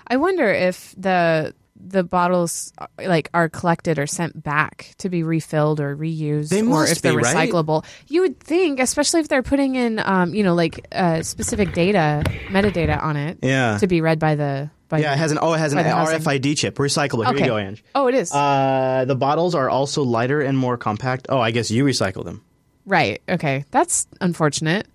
I 0.07 0.17
wonder 0.17 0.51
if 0.51 0.93
the 0.97 1.53
the 1.79 2.03
bottles 2.03 2.73
uh, 2.77 2.87
like 3.05 3.29
are 3.33 3.47
collected 3.49 3.97
or 3.99 4.05
sent 4.07 4.43
back 4.43 4.93
to 4.97 5.09
be 5.09 5.23
refilled 5.23 5.79
or 5.79 5.95
reused, 5.95 6.49
They 6.49 6.61
or 6.61 6.85
if 6.85 7.01
they're 7.01 7.13
be, 7.17 7.23
right? 7.23 7.49
recyclable. 7.49 7.85
You 8.07 8.21
would 8.21 8.39
think, 8.39 8.79
especially 8.79 9.21
if 9.21 9.27
they're 9.29 9.43
putting 9.43 9.75
in, 9.75 9.99
um, 9.99 10.33
you 10.33 10.43
know, 10.43 10.55
like 10.55 10.85
uh, 10.91 11.21
specific 11.23 11.73
data, 11.73 12.23
metadata 12.49 13.01
on 13.01 13.15
it, 13.15 13.37
Yeah. 13.41 13.77
to 13.77 13.87
be 13.87 14.01
read 14.01 14.19
by 14.19 14.35
the 14.35 14.69
by 14.89 14.99
Yeah, 14.99 15.13
it 15.13 15.17
has 15.17 15.31
an 15.31 15.39
oh, 15.41 15.53
it 15.53 15.59
has 15.59 15.71
an 15.71 15.77
by 15.77 15.83
the 15.83 15.91
housing. 15.91 16.19
RFID 16.19 16.57
chip, 16.57 16.75
recyclable. 16.75 17.25
Here 17.25 17.35
Okay. 17.35 17.43
you 17.45 17.49
go, 17.51 17.57
Ange. 17.57 17.83
Oh, 17.95 18.07
it 18.07 18.15
is 18.15 18.31
Uh, 18.33 19.05
the 19.07 19.15
bottles 19.15 19.55
are 19.55 19.69
also 19.69 20.03
lighter 20.03 20.41
and 20.41 20.57
more 20.57 20.77
compact. 20.77 21.27
Oh, 21.29 21.39
I 21.39 21.51
guess 21.51 21.69
you 21.71 21.83
recycle 21.85 22.25
them. 22.25 22.41
right. 22.85 23.21
Okay, 23.29 23.65
that's 23.71 24.07
unfortunate. 24.19 24.87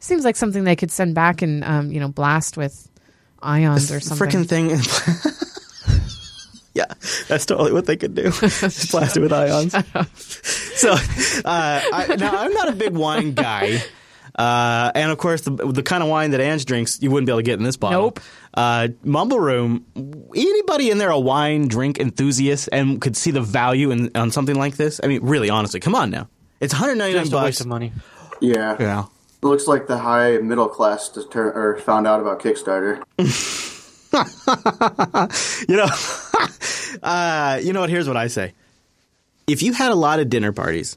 Seems 0.00 0.24
like 0.24 0.34
something 0.36 0.64
they 0.64 0.74
could 0.74 0.90
send 0.90 1.14
back 1.14 1.42
and 1.42 1.62
um, 1.64 1.92
you 1.92 2.00
know 2.00 2.08
blast 2.08 2.56
with 2.56 2.88
ions 3.42 3.92
or 3.92 4.00
something. 4.00 4.26
Freaking 4.28 4.48
thing. 4.48 4.70
yeah, 6.74 6.86
that's 7.28 7.46
totally 7.46 7.72
what 7.72 7.86
they 7.86 7.96
could 7.96 8.14
do. 8.14 8.24
Just 8.30 8.90
blast 8.90 9.16
it 9.16 9.20
with 9.20 9.32
ions. 9.32 9.72
so, 9.72 10.92
uh, 10.92 10.96
I, 11.44 12.16
now 12.18 12.38
I'm 12.38 12.52
not 12.52 12.68
a 12.68 12.72
big 12.72 12.94
wine 12.94 13.34
guy. 13.34 13.82
Uh, 14.34 14.90
and 14.94 15.10
of 15.10 15.18
course, 15.18 15.42
the, 15.42 15.50
the 15.50 15.82
kind 15.82 16.02
of 16.02 16.08
wine 16.08 16.30
that 16.30 16.40
Ange 16.40 16.64
drinks, 16.64 17.00
you 17.02 17.10
wouldn't 17.10 17.26
be 17.26 17.32
able 17.32 17.40
to 17.40 17.44
get 17.44 17.58
in 17.58 17.64
this 17.64 17.76
bottle. 17.76 18.00
Nope. 18.00 18.20
Uh, 18.54 18.88
Mumble 19.04 19.38
Room, 19.38 19.84
anybody 20.34 20.90
in 20.90 20.98
there 20.98 21.10
a 21.10 21.20
wine 21.20 21.68
drink 21.68 21.98
enthusiast 21.98 22.68
and 22.72 23.00
could 23.00 23.16
see 23.16 23.30
the 23.30 23.42
value 23.42 23.90
in 23.90 24.10
on 24.14 24.30
something 24.30 24.56
like 24.56 24.76
this? 24.76 25.00
I 25.04 25.06
mean, 25.06 25.22
really, 25.22 25.50
honestly, 25.50 25.80
come 25.80 25.94
on 25.94 26.10
now. 26.10 26.28
It's 26.60 26.72
199 26.72 27.24
Just 27.24 27.32
a 27.32 27.36
bucks. 27.36 27.44
waste 27.44 27.60
of 27.60 27.66
money. 27.66 27.92
Yeah. 28.40 28.76
Yeah. 28.80 29.04
It 29.42 29.46
looks 29.46 29.66
like 29.66 29.86
the 29.86 29.98
high 29.98 30.38
middle 30.38 30.68
class 30.68 31.10
deter- 31.10 31.52
or 31.52 31.78
found 31.80 32.06
out 32.06 32.20
about 32.20 32.40
Kickstarter. 32.40 33.02
you 35.68 35.76
know, 35.76 35.86
uh, 37.02 37.60
you 37.62 37.72
know 37.72 37.80
what? 37.80 37.90
Here's 37.90 38.08
what 38.08 38.16
I 38.16 38.26
say: 38.28 38.52
if 39.46 39.62
you 39.62 39.72
had 39.72 39.90
a 39.92 39.96
lot 39.96 40.20
of 40.20 40.28
dinner 40.30 40.52
parties, 40.52 40.96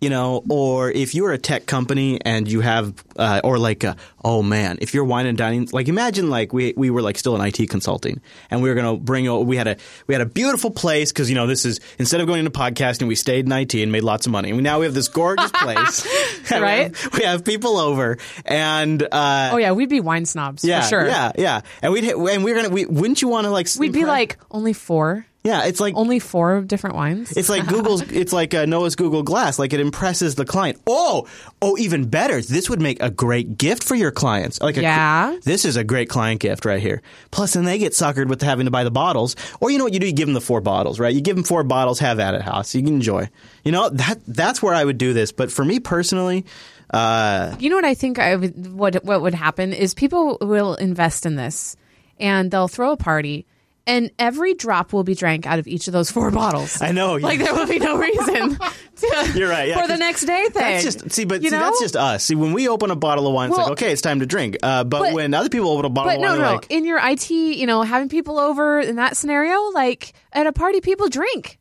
you 0.00 0.10
know, 0.10 0.44
or 0.50 0.90
if 0.90 1.14
you 1.14 1.22
were 1.22 1.32
a 1.32 1.38
tech 1.38 1.64
company 1.66 2.20
and 2.22 2.46
you 2.46 2.60
have, 2.60 2.92
uh, 3.16 3.40
or 3.42 3.58
like, 3.58 3.82
a, 3.82 3.96
oh 4.22 4.42
man, 4.42 4.76
if 4.82 4.92
you're 4.92 5.04
wine 5.04 5.24
and 5.24 5.38
dining, 5.38 5.66
like 5.72 5.88
imagine 5.88 6.28
like 6.28 6.52
we 6.52 6.74
we 6.76 6.90
were 6.90 7.00
like 7.00 7.16
still 7.16 7.34
in 7.34 7.40
IT 7.40 7.70
consulting 7.70 8.20
and 8.50 8.62
we 8.62 8.68
were 8.68 8.74
gonna 8.74 8.96
bring, 8.98 9.24
we 9.46 9.56
had 9.56 9.66
a 9.66 9.76
we 10.06 10.14
had 10.14 10.20
a 10.20 10.26
beautiful 10.26 10.70
place 10.70 11.10
because 11.12 11.30
you 11.30 11.34
know 11.34 11.46
this 11.46 11.64
is 11.64 11.80
instead 11.98 12.20
of 12.20 12.26
going 12.26 12.40
into 12.40 12.50
podcasting, 12.50 13.08
we 13.08 13.14
stayed 13.14 13.46
in 13.46 13.52
IT 13.52 13.74
and 13.74 13.90
made 13.90 14.02
lots 14.02 14.26
of 14.26 14.32
money. 14.32 14.50
And 14.50 14.62
now 14.62 14.78
we 14.80 14.84
have 14.84 14.94
this 14.94 15.08
gorgeous 15.08 15.50
place, 15.54 16.06
And 16.52 16.60
we 16.60 16.66
Right? 16.66 16.94
have- 16.96 17.14
We 17.14 17.24
have 17.24 17.42
people 17.44 17.78
over 17.78 18.18
and. 18.44 19.02
Uh, 19.02 19.50
oh 19.54 19.56
yeah, 19.56 19.72
we'd 19.72 19.88
be 19.88 20.00
wine 20.00 20.26
snobs 20.26 20.62
yeah, 20.62 20.82
for 20.82 20.88
sure. 20.88 21.06
yeah, 21.06 21.32
yeah, 21.38 21.60
and 21.80 21.92
we'd 21.94 22.04
and 22.04 22.44
we're 22.44 22.54
gonna. 22.54 22.68
We, 22.68 22.84
wouldn't 22.84 23.22
you 23.22 23.28
want 23.28 23.46
to 23.46 23.50
like? 23.50 23.66
We'd 23.78 23.92
be 23.92 24.04
like 24.04 24.36
only 24.50 24.74
four, 24.74 25.24
yeah, 25.46 25.64
it's 25.64 25.78
like 25.78 25.94
only 25.94 26.18
four 26.18 26.60
different 26.62 26.96
wines. 26.96 27.30
it's 27.36 27.48
like 27.48 27.66
Google's. 27.68 28.02
It's 28.10 28.32
like 28.32 28.52
uh, 28.52 28.66
Noah's 28.66 28.96
Google 28.96 29.22
Glass. 29.22 29.58
Like 29.58 29.72
it 29.72 29.78
impresses 29.80 30.34
the 30.34 30.44
client. 30.44 30.80
Oh, 30.88 31.28
oh, 31.62 31.76
even 31.78 32.08
better. 32.08 32.40
This 32.40 32.68
would 32.68 32.80
make 32.82 33.00
a 33.00 33.10
great 33.10 33.56
gift 33.56 33.84
for 33.84 33.94
your 33.94 34.10
clients. 34.10 34.60
Like 34.60 34.76
a, 34.76 34.82
Yeah. 34.82 35.36
this 35.44 35.64
is 35.64 35.76
a 35.76 35.84
great 35.84 36.08
client 36.08 36.40
gift 36.40 36.64
right 36.64 36.80
here. 36.82 37.00
Plus, 37.30 37.52
then 37.54 37.64
they 37.64 37.78
get 37.78 37.92
suckered 37.92 38.28
with 38.28 38.42
having 38.42 38.64
to 38.64 38.70
buy 38.72 38.82
the 38.82 38.90
bottles. 38.90 39.36
Or 39.60 39.70
you 39.70 39.78
know 39.78 39.84
what 39.84 39.94
you 39.94 40.00
do? 40.00 40.06
You 40.06 40.12
give 40.12 40.26
them 40.26 40.34
the 40.34 40.40
four 40.40 40.60
bottles, 40.60 40.98
right? 40.98 41.14
You 41.14 41.20
give 41.20 41.36
them 41.36 41.44
four 41.44 41.62
bottles. 41.62 42.00
Have 42.00 42.18
at 42.18 42.34
it, 42.34 42.42
house. 42.42 42.74
You 42.74 42.82
can 42.82 42.94
enjoy. 42.94 43.30
You 43.64 43.70
know 43.72 43.88
that 43.90 44.18
that's 44.26 44.60
where 44.62 44.74
I 44.74 44.84
would 44.84 44.98
do 44.98 45.12
this. 45.12 45.30
But 45.32 45.52
for 45.52 45.64
me 45.64 45.78
personally, 45.80 46.44
uh, 46.90 47.54
You 47.58 47.70
know 47.70 47.76
what 47.76 47.84
I 47.84 47.94
think 47.94 48.18
I 48.18 48.34
would 48.36 48.72
what 48.72 49.04
what 49.04 49.22
would 49.22 49.34
happen 49.34 49.72
is 49.72 49.94
people 49.94 50.38
will 50.40 50.74
invest 50.74 51.24
in 51.26 51.36
this 51.36 51.76
and 52.18 52.50
they'll 52.50 52.68
throw 52.68 52.92
a 52.92 52.96
party 52.96 53.46
and 53.86 54.10
every 54.18 54.54
drop 54.54 54.92
will 54.92 55.04
be 55.04 55.14
drank 55.14 55.46
out 55.46 55.58
of 55.58 55.68
each 55.68 55.86
of 55.86 55.92
those 55.92 56.10
four 56.10 56.30
bottles. 56.30 56.80
I 56.82 56.92
know. 56.92 57.14
Like 57.14 57.38
there 57.38 57.54
will 57.54 57.66
be 57.66 57.78
no 57.78 57.96
reason 57.98 58.56
to, 58.96 59.32
You're 59.34 59.48
right, 59.48 59.68
yeah, 59.68 59.80
for 59.80 59.86
the 59.86 59.96
next 59.96 60.24
day 60.24 60.44
thing. 60.44 60.52
That's 60.62 60.84
just 60.84 61.10
see, 61.12 61.24
but 61.24 61.42
you 61.42 61.50
see, 61.50 61.56
know? 61.56 61.62
that's 61.62 61.80
just 61.80 61.96
us. 61.96 62.24
See, 62.24 62.34
when 62.34 62.52
we 62.52 62.68
open 62.68 62.90
a 62.90 62.96
bottle 62.96 63.26
of 63.26 63.32
wine, 63.34 63.50
it's 63.50 63.58
Well- 63.58 63.68
like 63.68 63.72
okay, 63.82 63.92
it's 63.92 64.02
time 64.02 64.20
to 64.20 64.26
drink. 64.26 64.56
Uh, 64.62 64.84
but, 64.84 65.00
But- 65.00 65.12
when 65.14 65.34
other 65.34 65.48
people 65.48 65.70
open 65.70 65.84
a 65.84 65.88
bottle 65.90 66.10
But 66.12 66.16
of 66.16 66.22
wine, 66.22 66.38
no, 66.38 66.44
no. 66.44 66.54
like, 66.56 66.66
In 66.70 66.84
your 66.84 66.98
IT, 67.02 67.30
you 67.30 67.66
know, 67.66 67.82
having 67.82 68.08
people 68.08 68.38
over 68.38 68.80
in 68.80 68.96
that 68.96 69.16
scenario, 69.16 69.60
like 69.70 70.12
at 70.32 70.46
a 70.46 70.52
party, 70.52 70.80
people 70.80 71.08
drink. 71.08 71.58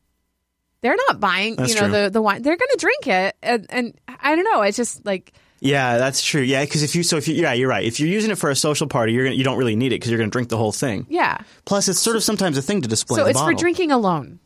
They're 0.82 0.96
not 1.08 1.20
buying, 1.20 1.54
you 1.66 1.74
know, 1.74 1.82
true. 1.82 1.92
the 1.92 2.10
the 2.12 2.22
wine. 2.22 2.44
They're 2.44 2.58
going 2.58 2.70
to 2.72 2.78
drink 2.80 3.08
it, 3.08 3.36
and, 3.42 3.66
and 3.70 4.00
I 4.08 4.36
don't 4.36 4.44
know. 4.46 4.62
It's 4.62 4.78
just 4.78 5.04
like 5.06 5.34
yeah, 5.60 5.98
that's 5.98 6.24
true. 6.24 6.42
Yeah, 6.42 6.64
because 6.64 6.84
if 6.84 6.96
you 6.96 7.04
so 7.04 7.18
if 7.18 7.28
you 7.28 7.36
yeah, 7.36 7.54
you're 7.54 7.70
right. 7.70 7.84
If 7.84 8.00
you're 8.00 8.10
using 8.10 8.32
it 8.32 8.38
for 8.38 8.50
a 8.50 8.56
social 8.56 8.88
party, 8.88 9.14
you're 9.14 9.26
gonna, 9.26 9.36
you 9.36 9.44
don't 9.44 9.58
really 9.58 9.76
need 9.76 9.88
it 9.88 9.96
because 9.96 10.12
you're 10.12 10.18
going 10.18 10.30
to 10.30 10.34
drink 10.34 10.50
the 10.50 10.58
whole 10.58 10.72
thing. 10.72 11.06
yeah. 11.10 11.38
Plus, 11.66 11.88
it's 11.88 12.00
sort 12.00 12.16
of 12.16 12.24
sometimes 12.24 12.58
a 12.58 12.62
thing 12.62 12.82
to 12.82 12.88
display. 12.88 13.18
So 13.18 13.24
the 13.24 13.30
it's 13.32 13.40
for 13.40 13.46
bottle. 13.46 13.60
drinking 13.60 13.92
alone. 13.92 14.40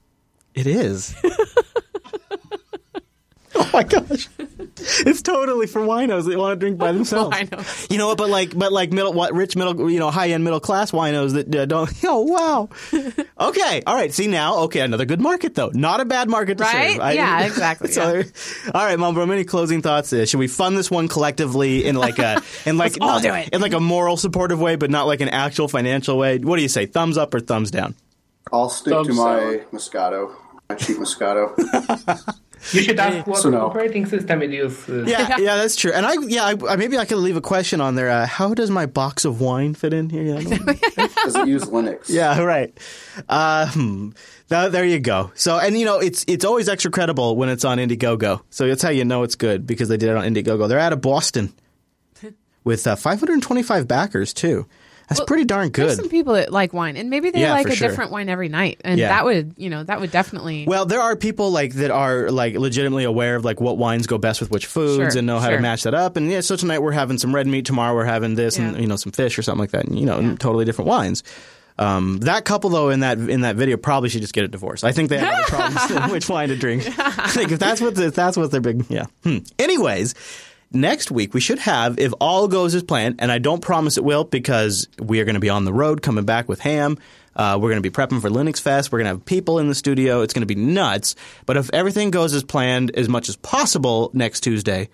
It 0.55 0.67
is. 0.67 1.15
oh 3.55 3.69
my 3.73 3.83
gosh. 3.83 4.27
It's 5.05 5.21
totally 5.21 5.67
for 5.67 5.81
winos 5.81 6.25
that 6.25 6.37
want 6.37 6.59
to 6.59 6.63
drink 6.63 6.77
by 6.77 6.91
themselves. 6.93 7.35
Winos. 7.35 7.91
You 7.91 7.97
know 7.97 8.07
what? 8.07 8.17
But 8.17 8.29
like, 8.29 8.57
but 8.57 8.71
like 8.71 8.91
middle, 8.91 9.13
what 9.13 9.33
rich 9.33 9.55
middle, 9.55 9.89
you 9.89 9.99
know, 9.99 10.09
high 10.11 10.29
end 10.29 10.43
middle 10.43 10.59
class 10.59 10.91
winos 10.91 11.33
that 11.33 11.53
uh, 11.55 11.65
don't. 11.65 11.89
Oh 12.05 12.21
wow. 12.21 12.69
okay, 13.39 13.81
all 13.85 13.95
right. 13.95 14.13
See 14.13 14.27
now, 14.27 14.59
okay, 14.63 14.79
another 14.81 15.05
good 15.05 15.21
market 15.21 15.55
though. 15.55 15.69
Not 15.73 15.99
a 16.01 16.05
bad 16.05 16.29
market 16.29 16.57
to 16.57 16.63
Right? 16.63 16.97
serve. 16.97 17.13
Yeah, 17.13 17.45
exactly, 17.45 17.91
so, 17.91 18.13
yeah. 18.15 18.23
all 18.73 18.85
right, 18.85 18.97
Mom, 18.97 19.13
bro. 19.13 19.29
Any 19.29 19.43
closing 19.43 19.81
thoughts? 19.81 20.11
Uh, 20.11 20.25
should 20.25 20.39
we 20.39 20.47
fund 20.47 20.77
this 20.77 20.89
one 20.89 21.07
collectively 21.07 21.85
in 21.85 21.95
like 21.95 22.19
a 22.19 22.41
in 22.65 22.77
like 22.77 22.93
all 23.01 23.07
not- 23.19 23.21
do 23.21 23.33
it. 23.33 23.49
in 23.49 23.61
like 23.61 23.73
a 23.73 23.79
moral 23.79 24.17
supportive 24.17 24.59
way, 24.59 24.75
but 24.75 24.89
not 24.89 25.07
like 25.07 25.21
an 25.21 25.29
actual 25.29 25.67
financial 25.67 26.17
way? 26.17 26.37
What 26.39 26.55
do 26.55 26.61
you 26.61 26.69
say? 26.69 26.85
Thumbs 26.85 27.17
up 27.17 27.33
or 27.33 27.39
thumbs 27.39 27.69
down? 27.71 27.95
I'll 28.51 28.69
stick 28.69 28.93
to 28.93 29.03
Thumbs 29.03 29.17
my 29.17 29.61
Moscato, 29.71 30.33
my 30.69 30.75
cheap 30.75 30.97
Moscato. 30.97 31.53
You 32.73 32.81
should 32.81 32.99
ask 32.99 33.25
what 33.25 33.37
So 33.41 33.49
no. 33.49 33.65
operating 33.65 34.05
system 34.05 34.41
it 34.41 34.51
uses. 34.51 35.09
Yeah, 35.09 35.37
yeah, 35.37 35.55
that's 35.55 35.75
true. 35.75 35.91
And 35.93 36.05
I, 36.05 36.13
yeah, 36.27 36.43
I, 36.45 36.55
I- 36.69 36.75
maybe 36.75 36.97
I 36.97 37.05
could 37.05 37.17
leave 37.19 37.37
a 37.37 37.41
question 37.41 37.79
on 37.81 37.95
there. 37.95 38.09
Uh, 38.09 38.25
how 38.25 38.53
does 38.53 38.69
my 38.69 38.85
box 38.85 39.23
of 39.25 39.39
wine 39.41 39.73
fit 39.75 39.93
in 39.93 40.09
here? 40.09 40.23
Yeah, 40.23 40.39
Does 41.23 41.35
it 41.35 41.47
use 41.47 41.63
Linux? 41.65 42.09
yeah, 42.09 42.39
right. 42.41 42.77
Um, 43.27 44.13
now, 44.49 44.69
there 44.69 44.85
you 44.85 44.99
go. 44.99 45.31
So, 45.35 45.57
and 45.59 45.77
you 45.77 45.85
know, 45.85 45.99
it's 45.99 46.25
it's 46.27 46.43
always 46.45 46.67
extra 46.69 46.91
credible 46.91 47.35
when 47.35 47.49
it's 47.49 47.63
on 47.65 47.77
Indiegogo. 47.77 48.41
So 48.49 48.67
that's 48.67 48.81
how 48.81 48.89
you 48.89 49.05
know 49.05 49.23
it's 49.23 49.35
good 49.35 49.65
because 49.67 49.89
they 49.89 49.97
did 49.97 50.09
it 50.09 50.15
on 50.17 50.25
Indiegogo. 50.25 50.67
They're 50.67 50.79
out 50.79 50.93
of 50.93 51.01
Boston 51.01 51.53
with 52.63 52.85
uh, 52.87 52.95
525 52.95 53.87
backers 53.87 54.33
too. 54.33 54.67
That's 55.09 55.21
pretty 55.21 55.45
darn 55.45 55.69
good. 55.69 55.87
There's 55.87 55.97
some 55.97 56.09
people 56.09 56.33
that 56.35 56.51
like 56.51 56.71
wine, 56.71 56.95
and 56.95 57.09
maybe 57.09 57.31
they 57.31 57.41
Yeah, 57.41 57.51
like 57.51 57.67
a 57.67 57.75
sure. 57.75 57.87
different 57.89 58.11
wine 58.11 58.29
every 58.29 58.47
night, 58.47 58.79
and 58.85 58.99
Yeah. 58.99 59.09
that 59.09 59.25
would, 59.25 59.53
you 59.57 59.69
know, 59.69 59.83
that 59.83 59.99
would 59.99 60.11
definitely. 60.11 60.65
Well, 60.67 60.85
there 60.85 61.01
are 61.01 61.15
people 61.15 61.51
like 61.51 61.73
that 61.75 61.89
are 61.91 62.29
like 62.29 62.55
legitimately 62.55 63.05
aware 63.05 63.35
of 63.35 63.43
like 63.43 63.59
what 63.59 63.77
wines 63.77 64.05
go 64.07 64.17
best 64.17 64.39
with 64.39 64.51
which 64.51 64.67
foods 64.67 65.13
Sure, 65.13 65.17
and 65.19 65.25
know 65.27 65.39
how 65.39 65.49
to 65.49 65.59
match 65.59 65.83
that 65.83 65.93
up. 65.95 66.15
And 66.15 66.29
yeah, 66.29 66.41
so 66.41 66.55
tonight 66.55 66.79
we're 66.79 66.91
having 66.91 67.17
some 67.17 67.33
red 67.33 67.47
meat. 67.47 67.65
Tomorrow 67.65 67.95
we're 67.95 68.05
having 68.05 68.35
this 68.35 68.57
and 68.59 68.79
you 68.79 68.87
know 68.87 68.95
some 68.97 69.11
fish 69.11 69.37
or 69.39 69.41
something 69.41 69.59
like 69.61 69.71
that. 69.71 69.85
And, 69.85 69.97
you 69.99 70.05
know, 70.05 70.35
totally 70.35 70.65
different 70.65 70.87
wines. 70.89 71.23
Um, 71.79 72.17
that 72.19 72.43
couple 72.43 72.69
though 72.69 72.89
in 72.89 72.99
that 72.99 73.17
in 73.17 73.41
that 73.41 73.55
video 73.55 73.77
probably 73.77 74.09
should 74.09 74.21
just 74.21 74.33
get 74.33 74.43
a 74.43 74.47
divorce. 74.49 74.83
I 74.83 74.91
think 74.91 75.09
they 75.09 75.17
have 75.17 75.33
other 75.33 75.43
problems 75.47 75.87
than 75.89 76.11
which 76.11 76.27
wine 76.29 76.49
to 76.49 76.57
drink. 76.57 76.83
I 76.99 77.29
think 77.29 77.51
if 77.53 77.59
that's 77.59 77.79
what 77.79 77.95
the, 77.95 78.07
if 78.07 78.15
that's 78.15 78.35
what 78.37 78.51
their 78.51 78.59
big 78.61 78.85
yeah. 78.89 79.05
Hmm. 79.23 79.37
Anyways. 79.57 80.13
Next 80.71 81.09
week, 81.09 81.33
we 81.33 81.39
should 81.39 81.57
have, 81.59 81.97
if 81.97 82.13
all 82.21 82.47
goes 82.47 82.75
as 82.75 82.83
planned, 82.83 83.15
and 83.19 83.31
I 83.31 83.39
don't 83.39 83.61
promise 83.61 83.97
it 83.97 84.03
will 84.03 84.23
because 84.23 84.87
we 84.99 85.19
are 85.19 85.25
going 85.25 85.33
to 85.33 85.39
be 85.39 85.49
on 85.49 85.65
the 85.65 85.73
road 85.73 86.03
coming 86.03 86.25
back 86.25 86.47
with 86.47 86.59
Ham. 86.59 86.97
Uh, 87.35 87.57
we're 87.59 87.69
going 87.69 87.81
to 87.81 87.89
be 87.89 87.93
prepping 87.93 88.21
for 88.21 88.29
Linux 88.29 88.61
Fest. 88.61 88.91
We're 88.91 88.99
going 88.99 89.05
to 89.05 89.13
have 89.17 89.25
people 89.25 89.57
in 89.57 89.67
the 89.67 89.73
studio. 89.73 90.21
It's 90.21 90.33
going 90.33 90.47
to 90.47 90.53
be 90.53 90.59
nuts. 90.59 91.15
But 91.47 91.57
if 91.57 91.71
everything 91.73 92.11
goes 92.11 92.33
as 92.35 92.43
planned 92.43 92.95
as 92.95 93.09
much 93.09 93.29
as 93.29 93.35
possible 93.37 94.11
next 94.13 94.41
Tuesday, 94.41 94.89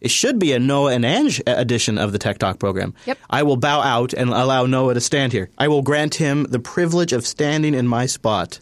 it 0.00 0.10
should 0.10 0.38
be 0.38 0.52
a 0.52 0.58
Noah 0.58 0.94
and 0.94 1.04
Ange 1.04 1.42
edition 1.46 1.98
of 1.98 2.10
the 2.10 2.18
Tech 2.18 2.38
Talk 2.38 2.58
program. 2.58 2.94
Yep. 3.06 3.18
I 3.28 3.42
will 3.44 3.56
bow 3.56 3.82
out 3.82 4.12
and 4.12 4.30
allow 4.30 4.66
Noah 4.66 4.94
to 4.94 5.00
stand 5.00 5.32
here. 5.32 5.50
I 5.58 5.68
will 5.68 5.82
grant 5.82 6.14
him 6.16 6.44
the 6.44 6.58
privilege 6.58 7.12
of 7.12 7.26
standing 7.26 7.74
in 7.74 7.86
my 7.86 8.06
spot. 8.06 8.58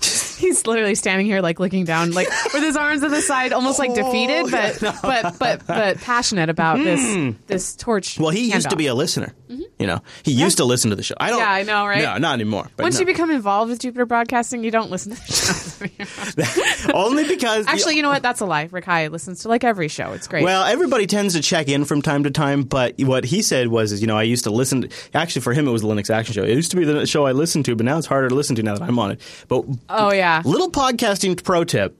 He's 0.38 0.66
literally 0.66 0.94
standing 0.94 1.26
here, 1.26 1.40
like 1.40 1.58
looking 1.58 1.84
down, 1.84 2.12
like 2.12 2.28
with 2.52 2.62
his 2.62 2.76
arms 2.76 3.00
to 3.02 3.08
the 3.08 3.22
side, 3.22 3.52
almost 3.52 3.78
like 3.78 3.94
defeated, 3.94 4.50
but 4.50 4.78
but 5.02 5.38
but 5.38 5.66
but 5.66 5.98
passionate 5.98 6.50
about 6.50 6.78
this 6.78 7.34
this 7.46 7.76
torch. 7.76 8.16
Hmm. 8.16 8.24
Well, 8.24 8.32
he 8.32 8.52
used 8.52 8.68
to 8.68 8.76
handoff. 8.76 8.78
be 8.78 8.86
a 8.86 8.94
listener. 8.94 9.34
You 9.78 9.86
know, 9.86 10.00
he 10.22 10.32
used 10.32 10.56
to 10.56 10.64
listen 10.64 10.90
to 10.90 10.96
the 10.96 11.02
show. 11.02 11.14
I 11.18 11.30
don't. 11.30 11.38
Yeah, 11.38 11.50
I 11.50 11.62
know, 11.62 11.86
right? 11.86 12.02
No, 12.02 12.16
not 12.16 12.34
anymore. 12.34 12.68
But 12.76 12.84
Once 12.84 12.96
no. 12.96 13.00
you 13.00 13.06
become 13.06 13.30
involved 13.30 13.70
with 13.70 13.78
Jupiter 13.80 14.06
Broadcasting, 14.06 14.64
you 14.64 14.70
don't 14.70 14.90
listen 14.90 15.14
to 15.14 15.26
the 15.26 15.32
show. 15.32 16.92
only 16.94 17.26
because 17.28 17.66
Actually, 17.66 17.96
you 17.96 18.02
know 18.02 18.08
what? 18.08 18.22
That's 18.22 18.40
a 18.40 18.46
lie. 18.46 18.68
Rick 18.70 18.86
Hyatt 18.86 19.12
listens 19.12 19.42
to 19.42 19.48
like 19.48 19.64
every 19.64 19.88
show. 19.88 20.12
It's 20.12 20.26
great. 20.26 20.44
Well, 20.44 20.64
everybody 20.64 21.06
tends 21.06 21.34
to 21.34 21.42
check 21.42 21.68
in 21.68 21.84
from 21.84 22.02
time 22.02 22.24
to 22.24 22.30
time, 22.30 22.62
but 22.62 22.94
what 23.00 23.24
he 23.24 23.42
said 23.42 23.68
was, 23.68 23.92
is, 23.92 24.00
you 24.00 24.06
know, 24.06 24.16
I 24.16 24.22
used 24.22 24.44
to 24.44 24.50
listen. 24.50 24.82
To, 24.82 24.88
actually, 25.14 25.42
for 25.42 25.52
him, 25.52 25.68
it 25.68 25.72
was 25.72 25.82
the 25.82 25.88
Linux 25.88 26.10
Action 26.10 26.32
Show. 26.34 26.42
It 26.42 26.50
used 26.50 26.70
to 26.70 26.76
be 26.76 26.84
the 26.84 27.06
show 27.06 27.26
I 27.26 27.32
listened 27.32 27.66
to, 27.66 27.76
but 27.76 27.84
now 27.84 27.98
it's 27.98 28.06
harder 28.06 28.28
to 28.28 28.34
listen 28.34 28.56
to 28.56 28.62
now 28.62 28.74
that 28.74 28.82
I'm 28.82 28.98
on 28.98 29.12
it. 29.12 29.20
But 29.48 29.64
oh 29.90 30.10
yeah, 30.26 30.42
little 30.44 30.70
podcasting 30.70 31.42
pro 31.42 31.62
tip 31.64 31.96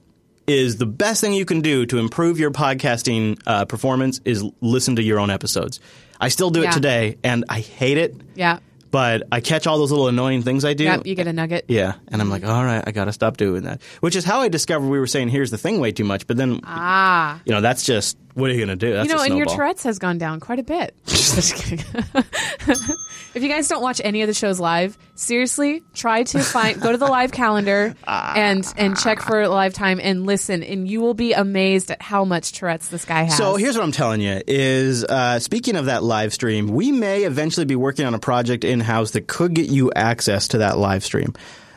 is 0.48 0.76
the 0.78 0.86
best 0.86 1.20
thing 1.20 1.32
you 1.32 1.44
can 1.44 1.60
do 1.60 1.86
to 1.86 1.98
improve 1.98 2.38
your 2.38 2.50
podcasting 2.50 3.40
uh, 3.46 3.64
performance 3.64 4.20
is 4.24 4.44
listen 4.60 4.96
to 4.96 5.02
your 5.02 5.18
own 5.18 5.30
episodes. 5.30 5.80
I 6.20 6.28
still 6.28 6.50
do 6.50 6.62
it 6.62 6.72
today, 6.72 7.18
and 7.22 7.44
I 7.48 7.60
hate 7.60 7.98
it, 7.98 8.14
yeah, 8.34 8.58
but 8.90 9.24
I 9.30 9.40
catch 9.40 9.66
all 9.66 9.78
those 9.78 9.90
little 9.90 10.08
annoying 10.08 10.42
things 10.42 10.64
I 10.64 10.74
do. 10.74 10.84
yeah. 10.84 10.98
You 11.04 11.14
get 11.14 11.26
a 11.26 11.32
nugget. 11.32 11.66
Yeah, 11.68 11.94
and 12.08 12.20
I'm 12.22 12.30
like, 12.30 12.44
all 12.44 12.64
right, 12.64 12.82
I 12.86 12.90
got 12.92 13.04
to 13.04 13.12
stop 13.12 13.36
doing 13.36 13.62
that. 13.64 13.82
Which 14.00 14.16
is 14.16 14.24
how 14.24 14.40
I 14.40 14.48
discovered 14.48 14.88
we 14.88 14.98
were 14.98 15.06
saying 15.06 15.28
here's 15.28 15.50
the 15.50 15.58
thing 15.58 15.78
way 15.80 15.92
too 15.92 16.04
much, 16.04 16.26
but 16.26 16.36
then 16.36 16.60
Ah, 16.64 17.40
you 17.44 17.52
know 17.52 17.60
that's 17.60 17.84
just 17.84 18.16
what 18.36 18.50
are 18.50 18.52
you 18.52 18.58
going 18.66 18.76
to 18.78 18.86
do? 18.86 18.92
That's 18.92 19.08
you 19.08 19.14
know, 19.14 19.22
a 19.22 19.24
and 19.24 19.38
your. 19.38 19.46
Tourette's 19.46 19.82
has 19.84 19.98
gone 19.98 20.18
down 20.18 20.40
quite 20.40 20.58
a 20.58 20.62
bit. 20.62 20.94
Just 21.06 21.54
kidding. 21.54 21.82
if 23.34 23.42
you 23.42 23.48
guys 23.48 23.66
don't 23.66 23.80
watch 23.80 23.98
any 24.04 24.20
of 24.20 24.26
the 24.26 24.34
shows 24.34 24.60
live, 24.60 24.98
seriously, 25.14 25.82
try 25.94 26.22
to 26.22 26.40
find 26.40 26.78
go 26.78 26.92
to 26.92 26.98
the 26.98 27.06
live 27.06 27.32
calendar 27.32 27.94
and 28.06 28.70
and 28.76 28.98
check 28.98 29.22
for 29.22 29.48
live 29.48 29.72
time 29.72 29.98
and 30.02 30.26
listen, 30.26 30.62
and 30.62 30.86
you 30.86 31.00
will 31.00 31.14
be 31.14 31.32
amazed 31.32 31.90
at 31.90 32.02
how 32.02 32.26
much 32.26 32.52
Tourette's 32.52 32.88
this 32.88 33.06
guy 33.06 33.22
has. 33.22 33.38
So 33.38 33.56
here's 33.56 33.74
what 33.74 33.84
I'm 33.84 33.92
telling 33.92 34.20
you: 34.20 34.42
is 34.46 35.02
uh, 35.02 35.38
speaking 35.38 35.76
of 35.76 35.86
that 35.86 36.02
live 36.02 36.34
stream, 36.34 36.68
we 36.68 36.92
may 36.92 37.24
eventually 37.24 37.64
be 37.64 37.76
working 37.76 38.04
on 38.04 38.12
a 38.12 38.18
project 38.18 38.64
in 38.64 38.80
house 38.80 39.12
that 39.12 39.26
could 39.26 39.54
get 39.54 39.70
you 39.70 39.92
access 39.96 40.48
to 40.48 40.58
that 40.58 40.76
live 40.76 41.04
stream. 41.06 41.32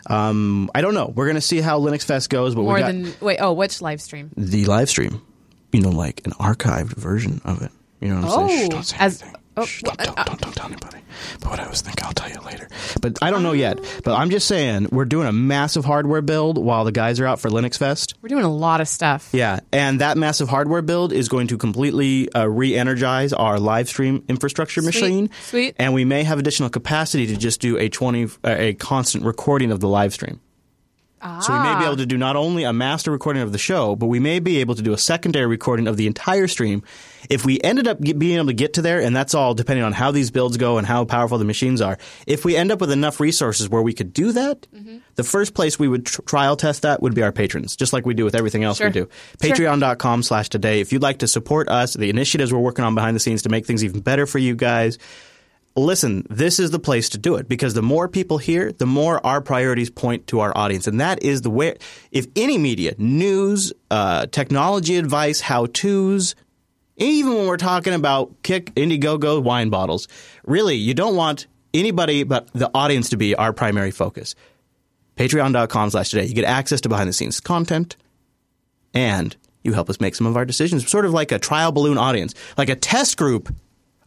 Um, 0.07 0.69
I 0.75 0.81
don't 0.81 0.93
know. 0.93 1.07
We're 1.15 1.25
going 1.25 1.35
to 1.35 1.41
see 1.41 1.61
how 1.61 1.79
Linux 1.79 2.03
Fest 2.03 2.29
goes, 2.29 2.53
but 2.53 2.63
more 2.63 2.73
we 2.73 2.79
got 2.81 2.87
than 2.87 3.13
wait. 3.21 3.37
Oh, 3.39 3.53
which 3.53 3.81
live 3.81 4.01
stream? 4.01 4.31
the 4.35 4.65
live 4.65 4.89
stream. 4.89 5.21
You 5.71 5.81
know, 5.81 5.89
like 5.89 6.21
an 6.25 6.31
archived 6.33 6.95
version 6.95 7.41
of 7.45 7.61
it. 7.61 7.71
You 8.01 8.09
know 8.09 8.21
what 8.21 8.39
I'm 8.39 8.47
saying? 8.49 8.59
Shh, 8.59 8.65
Oh, 8.65 8.69
don't 8.69 8.83
say 8.83 8.97
as 8.99 9.21
anything. 9.21 9.41
oh, 9.57 9.65
Shh, 9.65 9.81
don't, 9.83 9.99
uh, 10.01 10.03
don't, 10.05 10.15
don't, 10.27 10.41
don't 10.41 10.55
tell 10.55 10.65
anybody. 10.67 10.97
But 11.41 11.49
what 11.49 11.59
I 11.59 11.67
was 11.69 11.81
thinking, 11.81 12.05
I'll 12.05 12.13
tell 12.13 12.29
you 12.29 12.39
later. 12.45 12.67
But 13.01 13.17
I 13.21 13.29
don't 13.29 13.43
know 13.43 13.51
yet. 13.51 13.77
But 14.05 14.15
I'm 14.15 14.29
just 14.29 14.47
saying, 14.47 14.87
we're 14.91 15.03
doing 15.05 15.27
a 15.27 15.33
massive 15.33 15.83
hardware 15.83 16.21
build 16.21 16.57
while 16.57 16.85
the 16.85 16.91
guys 16.93 17.19
are 17.19 17.27
out 17.27 17.39
for 17.41 17.49
Linux 17.49 17.77
Fest. 17.77 18.13
we're 18.21 18.29
doing 18.29 18.45
a 18.45 18.51
lot 18.53 18.79
of 18.79 18.87
stuff. 18.87 19.29
Yeah, 19.33 19.59
and 19.73 19.99
that 20.01 20.17
massive 20.17 20.47
hardware 20.47 20.81
build 20.81 21.11
is 21.11 21.27
going 21.27 21.47
to 21.47 21.57
completely 21.57 22.31
uh, 22.33 22.47
re-energize 22.47 23.33
our 23.33 23.59
live 23.59 23.89
stream 23.89 24.23
infrastructure 24.29 24.81
Sweet, 24.81 24.85
machine. 24.87 25.29
sweet. 25.41 25.75
And 25.77 25.93
we 25.93 26.05
may 26.05 26.23
have 26.23 26.39
additional 26.39 26.69
capacity 26.69 27.27
to 27.27 27.35
just 27.35 27.59
do 27.59 27.77
a 27.77 27.89
twenty 27.89 28.25
uh, 28.25 28.55
a 28.57 28.73
constant 28.75 29.25
recording 29.25 29.71
of 29.71 29.81
the 29.81 29.89
live 29.89 30.13
stream. 30.13 30.39
So 31.21 31.53
we 31.53 31.59
may 31.59 31.75
be 31.79 31.83
Ah. 31.83 31.87
able 31.87 31.97
to 31.97 32.05
do 32.05 32.17
not 32.17 32.35
only 32.35 32.63
a 32.63 32.71
master 32.71 33.11
recording 33.11 33.41
of 33.41 33.51
the 33.51 33.57
show, 33.57 33.95
but 33.95 34.07
we 34.07 34.19
may 34.19 34.39
be 34.39 34.59
able 34.59 34.75
to 34.75 34.81
do 34.81 34.93
a 34.93 34.97
secondary 34.97 35.47
recording 35.47 35.87
of 35.87 35.97
the 35.97 36.07
entire 36.07 36.47
stream. 36.47 36.81
If 37.29 37.45
we 37.45 37.59
ended 37.61 37.87
up 37.87 37.99
get, 37.99 38.17
being 38.17 38.37
able 38.37 38.47
to 38.47 38.53
get 38.53 38.73
to 38.75 38.81
there, 38.81 39.01
and 39.01 39.13
that's 39.15 39.33
all 39.33 39.53
depending 39.53 39.83
on 39.83 39.91
how 39.91 40.11
these 40.11 40.31
builds 40.31 40.55
go 40.57 40.77
and 40.77 40.87
how 40.87 41.03
powerful 41.05 41.37
the 41.37 41.43
machines 41.45 41.81
are. 41.81 41.97
If 42.25 42.45
we 42.45 42.55
end 42.55 42.71
up 42.71 42.79
with 42.79 42.91
enough 42.91 43.19
resources 43.19 43.67
where 43.67 43.81
we 43.81 43.93
could 43.93 44.13
do 44.13 44.31
that, 44.31 44.65
Mm-hmm. 44.73 44.97
the 45.15 45.23
first 45.25 45.53
place 45.53 45.77
we 45.77 45.87
would 45.89 46.05
tr- 46.05 46.21
trial 46.21 46.55
test 46.55 46.83
that 46.83 47.01
would 47.01 47.13
be 47.15 47.21
our 47.23 47.31
patrons, 47.33 47.75
just 47.75 47.91
like 47.91 48.05
we 48.05 48.13
do 48.13 48.23
with 48.23 48.35
everything 48.35 48.63
else 48.63 48.77
Sure. 48.77 48.87
we 48.87 48.93
do. 48.93 49.09
Sure. 49.43 49.53
Patreon.com 49.55 50.23
slash 50.23 50.47
today. 50.49 50.79
If 50.79 50.93
you'd 50.93 51.01
like 51.01 51.17
to 51.19 51.27
support 51.27 51.67
us, 51.67 51.93
the 51.95 52.09
initiatives 52.09 52.53
we're 52.53 52.59
working 52.59 52.85
on 52.85 52.95
behind 52.95 53.15
the 53.15 53.19
scenes 53.19 53.41
to 53.41 53.49
make 53.49 53.65
things 53.65 53.83
even 53.83 53.99
better 53.99 54.25
for 54.25 54.37
you 54.39 54.55
guys, 54.55 54.97
listen, 55.75 56.25
this 56.29 56.59
is 56.59 56.71
the 56.71 56.79
place 56.79 57.09
to 57.09 57.17
do 57.17 57.35
it 57.35 57.47
because 57.47 57.73
the 57.73 57.81
more 57.81 58.07
people 58.07 58.37
hear, 58.37 58.71
the 58.71 58.85
more 58.85 59.25
our 59.25 59.41
priorities 59.41 59.89
point 59.89 60.27
to 60.27 60.39
our 60.39 60.55
audience. 60.57 60.87
And 60.87 60.99
that 60.99 61.23
is 61.23 61.41
the 61.41 61.49
way, 61.49 61.77
if 62.11 62.27
any 62.35 62.57
media, 62.57 62.95
news, 62.97 63.71
uh, 63.91 64.25
technology 64.27 64.97
advice, 64.97 65.41
how 65.41 65.67
to's, 65.67 66.35
even 66.97 67.33
when 67.33 67.47
we're 67.47 67.57
talking 67.57 67.93
about 67.93 68.33
kick 68.43 68.73
Indiegogo 68.75 69.41
wine 69.41 69.69
bottles, 69.69 70.07
really, 70.45 70.75
you 70.75 70.93
don't 70.93 71.15
want 71.15 71.47
anybody 71.73 72.23
but 72.23 72.49
the 72.53 72.69
audience 72.73 73.09
to 73.09 73.17
be 73.17 73.35
our 73.35 73.53
primary 73.53 73.91
focus. 73.91 74.35
Patreon.com 75.15 75.91
slash 75.91 76.09
today. 76.09 76.25
You 76.25 76.33
get 76.33 76.45
access 76.45 76.81
to 76.81 76.89
behind 76.89 77.09
the 77.09 77.13
scenes 77.13 77.39
content 77.39 77.95
and 78.93 79.35
you 79.63 79.73
help 79.73 79.89
us 79.89 79.99
make 79.99 80.15
some 80.15 80.25
of 80.25 80.37
our 80.37 80.45
decisions, 80.45 80.89
sort 80.89 81.05
of 81.05 81.13
like 81.13 81.31
a 81.31 81.39
trial 81.39 81.71
balloon 81.71 81.97
audience, 81.97 82.33
like 82.57 82.69
a 82.69 82.75
test 82.75 83.17
group 83.17 83.53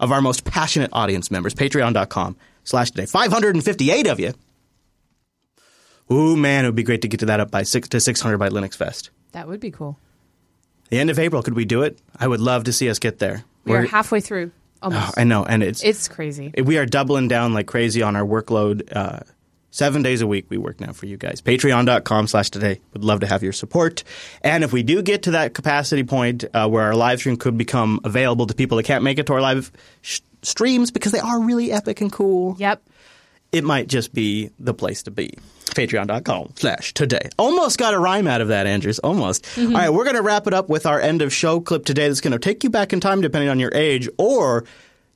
of 0.03 0.13
our 0.13 0.21
most 0.21 0.45
passionate 0.45 0.91
audience 0.93 1.31
members. 1.31 1.55
Patreon.com 1.55 2.37
slash 2.65 2.91
today. 2.91 3.07
558 3.07 4.07
of 4.09 4.21
you. 4.21 4.35
Ooh, 6.11 6.37
man, 6.37 6.65
it 6.65 6.69
would 6.69 6.75
be 6.75 6.83
great 6.83 7.01
to 7.03 7.09
get 7.09 7.21
to 7.21 7.27
that 7.27 7.41
up 7.41 7.51
by 7.51 7.63
six 7.63 7.89
to 7.91 8.01
600 8.01 8.37
by 8.37 8.51
Linux 8.51 8.77
Fest. 8.77 9.11
That 9.33 9.49
would 9.49 9.61
be 9.61 9.71
cool. 9.71 9.99
The 10.91 10.99
end 10.99 11.09
of 11.09 11.19
April, 11.19 11.43
could 11.43 11.55
we 11.55 11.65
do 11.65 11.83
it? 11.83 11.99
I 12.19 12.29
would 12.29 12.41
love 12.41 12.65
to 12.65 12.73
see 12.73 12.91
us 12.91 12.99
get 12.99 13.19
there. 13.19 13.45
We 13.65 13.73
are 13.73 13.77
We're- 13.79 13.89
halfway 13.89 14.21
through. 14.21 14.51
Oh, 14.83 14.87
Almost. 14.87 15.17
I 15.17 15.23
know, 15.23 15.45
and 15.45 15.63
it's 15.63 15.85
it's 15.85 16.09
crazy. 16.09 16.53
we 16.61 16.77
are 16.77 16.85
doubling 16.85 17.29
down 17.29 17.55
like 17.55 17.69
crazy 17.69 18.03
on 18.03 18.17
our 18.17 18.25
workload. 18.25 18.95
Uh, 18.95 19.21
seven 19.73 20.03
days 20.03 20.21
a 20.21 20.27
week 20.29 20.47
we 20.49 20.57
work 20.59 20.81
now 20.81 20.93
for 20.93 21.07
you 21.07 21.17
guys. 21.17 21.41
Patreon.com 21.41 22.29
slash 22.29 22.51
today. 22.51 22.81
Would 22.93 23.03
love 23.03 23.19
to 23.21 23.27
have 23.27 23.43
your 23.43 23.53
support. 23.53 24.05
And 24.43 24.63
if 24.63 24.73
we 24.73 24.85
do 24.85 25.03
get 25.03 25.25
to 25.25 25.33
that 25.33 25.55
capacity 25.55 26.05
point 26.05 26.45
uh, 26.55 26.69
where 26.69 26.85
our 26.85 26.95
live 26.95 27.19
stream 27.19 27.37
could 27.37 27.59
become 27.59 27.99
available 28.05 28.47
to 28.47 28.55
people 28.55 28.77
that 28.77 28.85
can't 28.85 29.03
make 29.03 29.19
it 29.19 29.27
to 29.27 29.33
our 29.33 29.41
live 29.41 29.73
sh- 30.03 30.21
streams 30.43 30.91
because 30.93 31.11
they 31.11 31.19
are 31.19 31.41
really 31.43 31.73
epic 31.73 32.01
and 32.01 32.13
cool, 32.13 32.55
Yep. 32.61 32.83
it 33.51 33.65
might 33.65 33.89
just 33.89 34.13
be 34.15 34.51
the 34.61 34.75
place 34.75 35.03
to 35.05 35.11
be. 35.11 35.35
Patreon.com 35.67 36.53
slash 36.57 36.93
today. 36.93 37.31
Almost 37.39 37.79
got 37.79 37.95
a 37.95 37.99
rhyme 37.99 38.27
out 38.29 38.43
of 38.43 38.49
that, 38.49 38.67
Andrews. 38.67 38.99
Almost. 38.99 39.47
All 39.59 39.69
right, 39.73 39.89
we're 39.89 40.05
going 40.05 40.17
to 40.17 40.23
wrap 40.23 40.47
it 40.47 40.53
up 40.53 40.69
with 40.69 40.85
our 40.85 41.01
end 41.01 41.23
of 41.23 41.33
show 41.33 41.61
clip 41.61 41.87
today 41.87 42.09
that's 42.09 42.21
going 42.21 42.33
to 42.33 42.39
take 42.39 42.63
you 42.63 42.69
back 42.69 42.93
in 42.93 43.01
time 43.01 43.23
depending 43.23 43.49
on 43.49 43.59
your 43.59 43.73
age 43.75 44.07
or. 44.19 44.65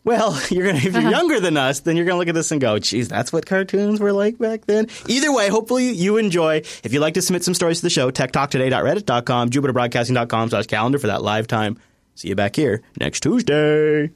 Well, 0.07 0.41
you're 0.51 0.65
gonna 0.65 0.79
if 0.79 0.85
you're 0.85 0.99
uh-huh. 0.99 1.11
younger 1.11 1.41
than 1.41 1.57
us, 1.57 1.81
then 1.81 1.97
you're 1.97 2.07
gonna 2.07 2.19
look 2.19 2.29
at 2.29 2.35
this 2.35 2.53
and 2.53 2.61
go, 2.61 2.79
"Geez, 2.79 3.09
that's 3.09 3.33
what 3.33 3.45
cartoons 3.45 4.01
were 4.01 4.13
like 4.13 4.39
back 4.39 4.65
then." 4.65 4.87
Either 5.09 5.33
way, 5.33 5.49
hopefully 5.49 5.91
you 5.91 6.17
enjoy. 6.17 6.59
If 6.85 6.93
you'd 6.93 7.01
like 7.01 7.15
to 7.15 7.23
submit 7.23 7.45
some 7.45 7.55
stories 7.55 7.79
to 7.79 7.83
the 7.83 7.91
show, 7.91 8.11
techtalktoday.reddit.com, 8.11 9.51
jupiterbroadcasting.com 9.51 10.51
slash 10.51 10.67
calendar 10.69 10.99
for 10.99 11.09
that 11.09 11.23
live 11.23 11.49
time. 11.49 11.79
See 12.15 12.29
you 12.29 12.37
back 12.37 12.55
here 12.57 12.83
next 12.99 13.21
Tuesday. 13.21 14.11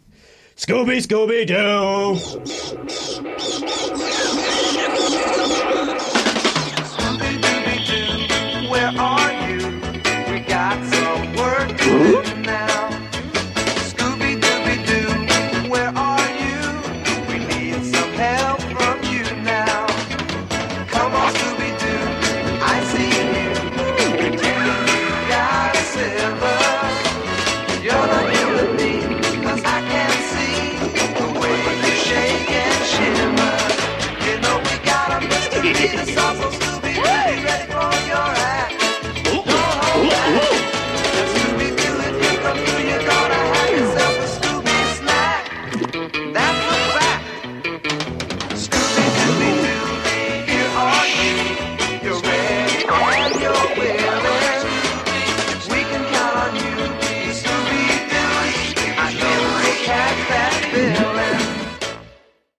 Scooby, 0.56 1.02
Scooby 1.04 1.44
Doo. 1.46 2.20
Where 8.70 8.92
are 8.96 9.32
you? 9.50 9.56
We 10.32 10.40
got 10.40 10.84
some 10.84 11.34
work 11.34 12.29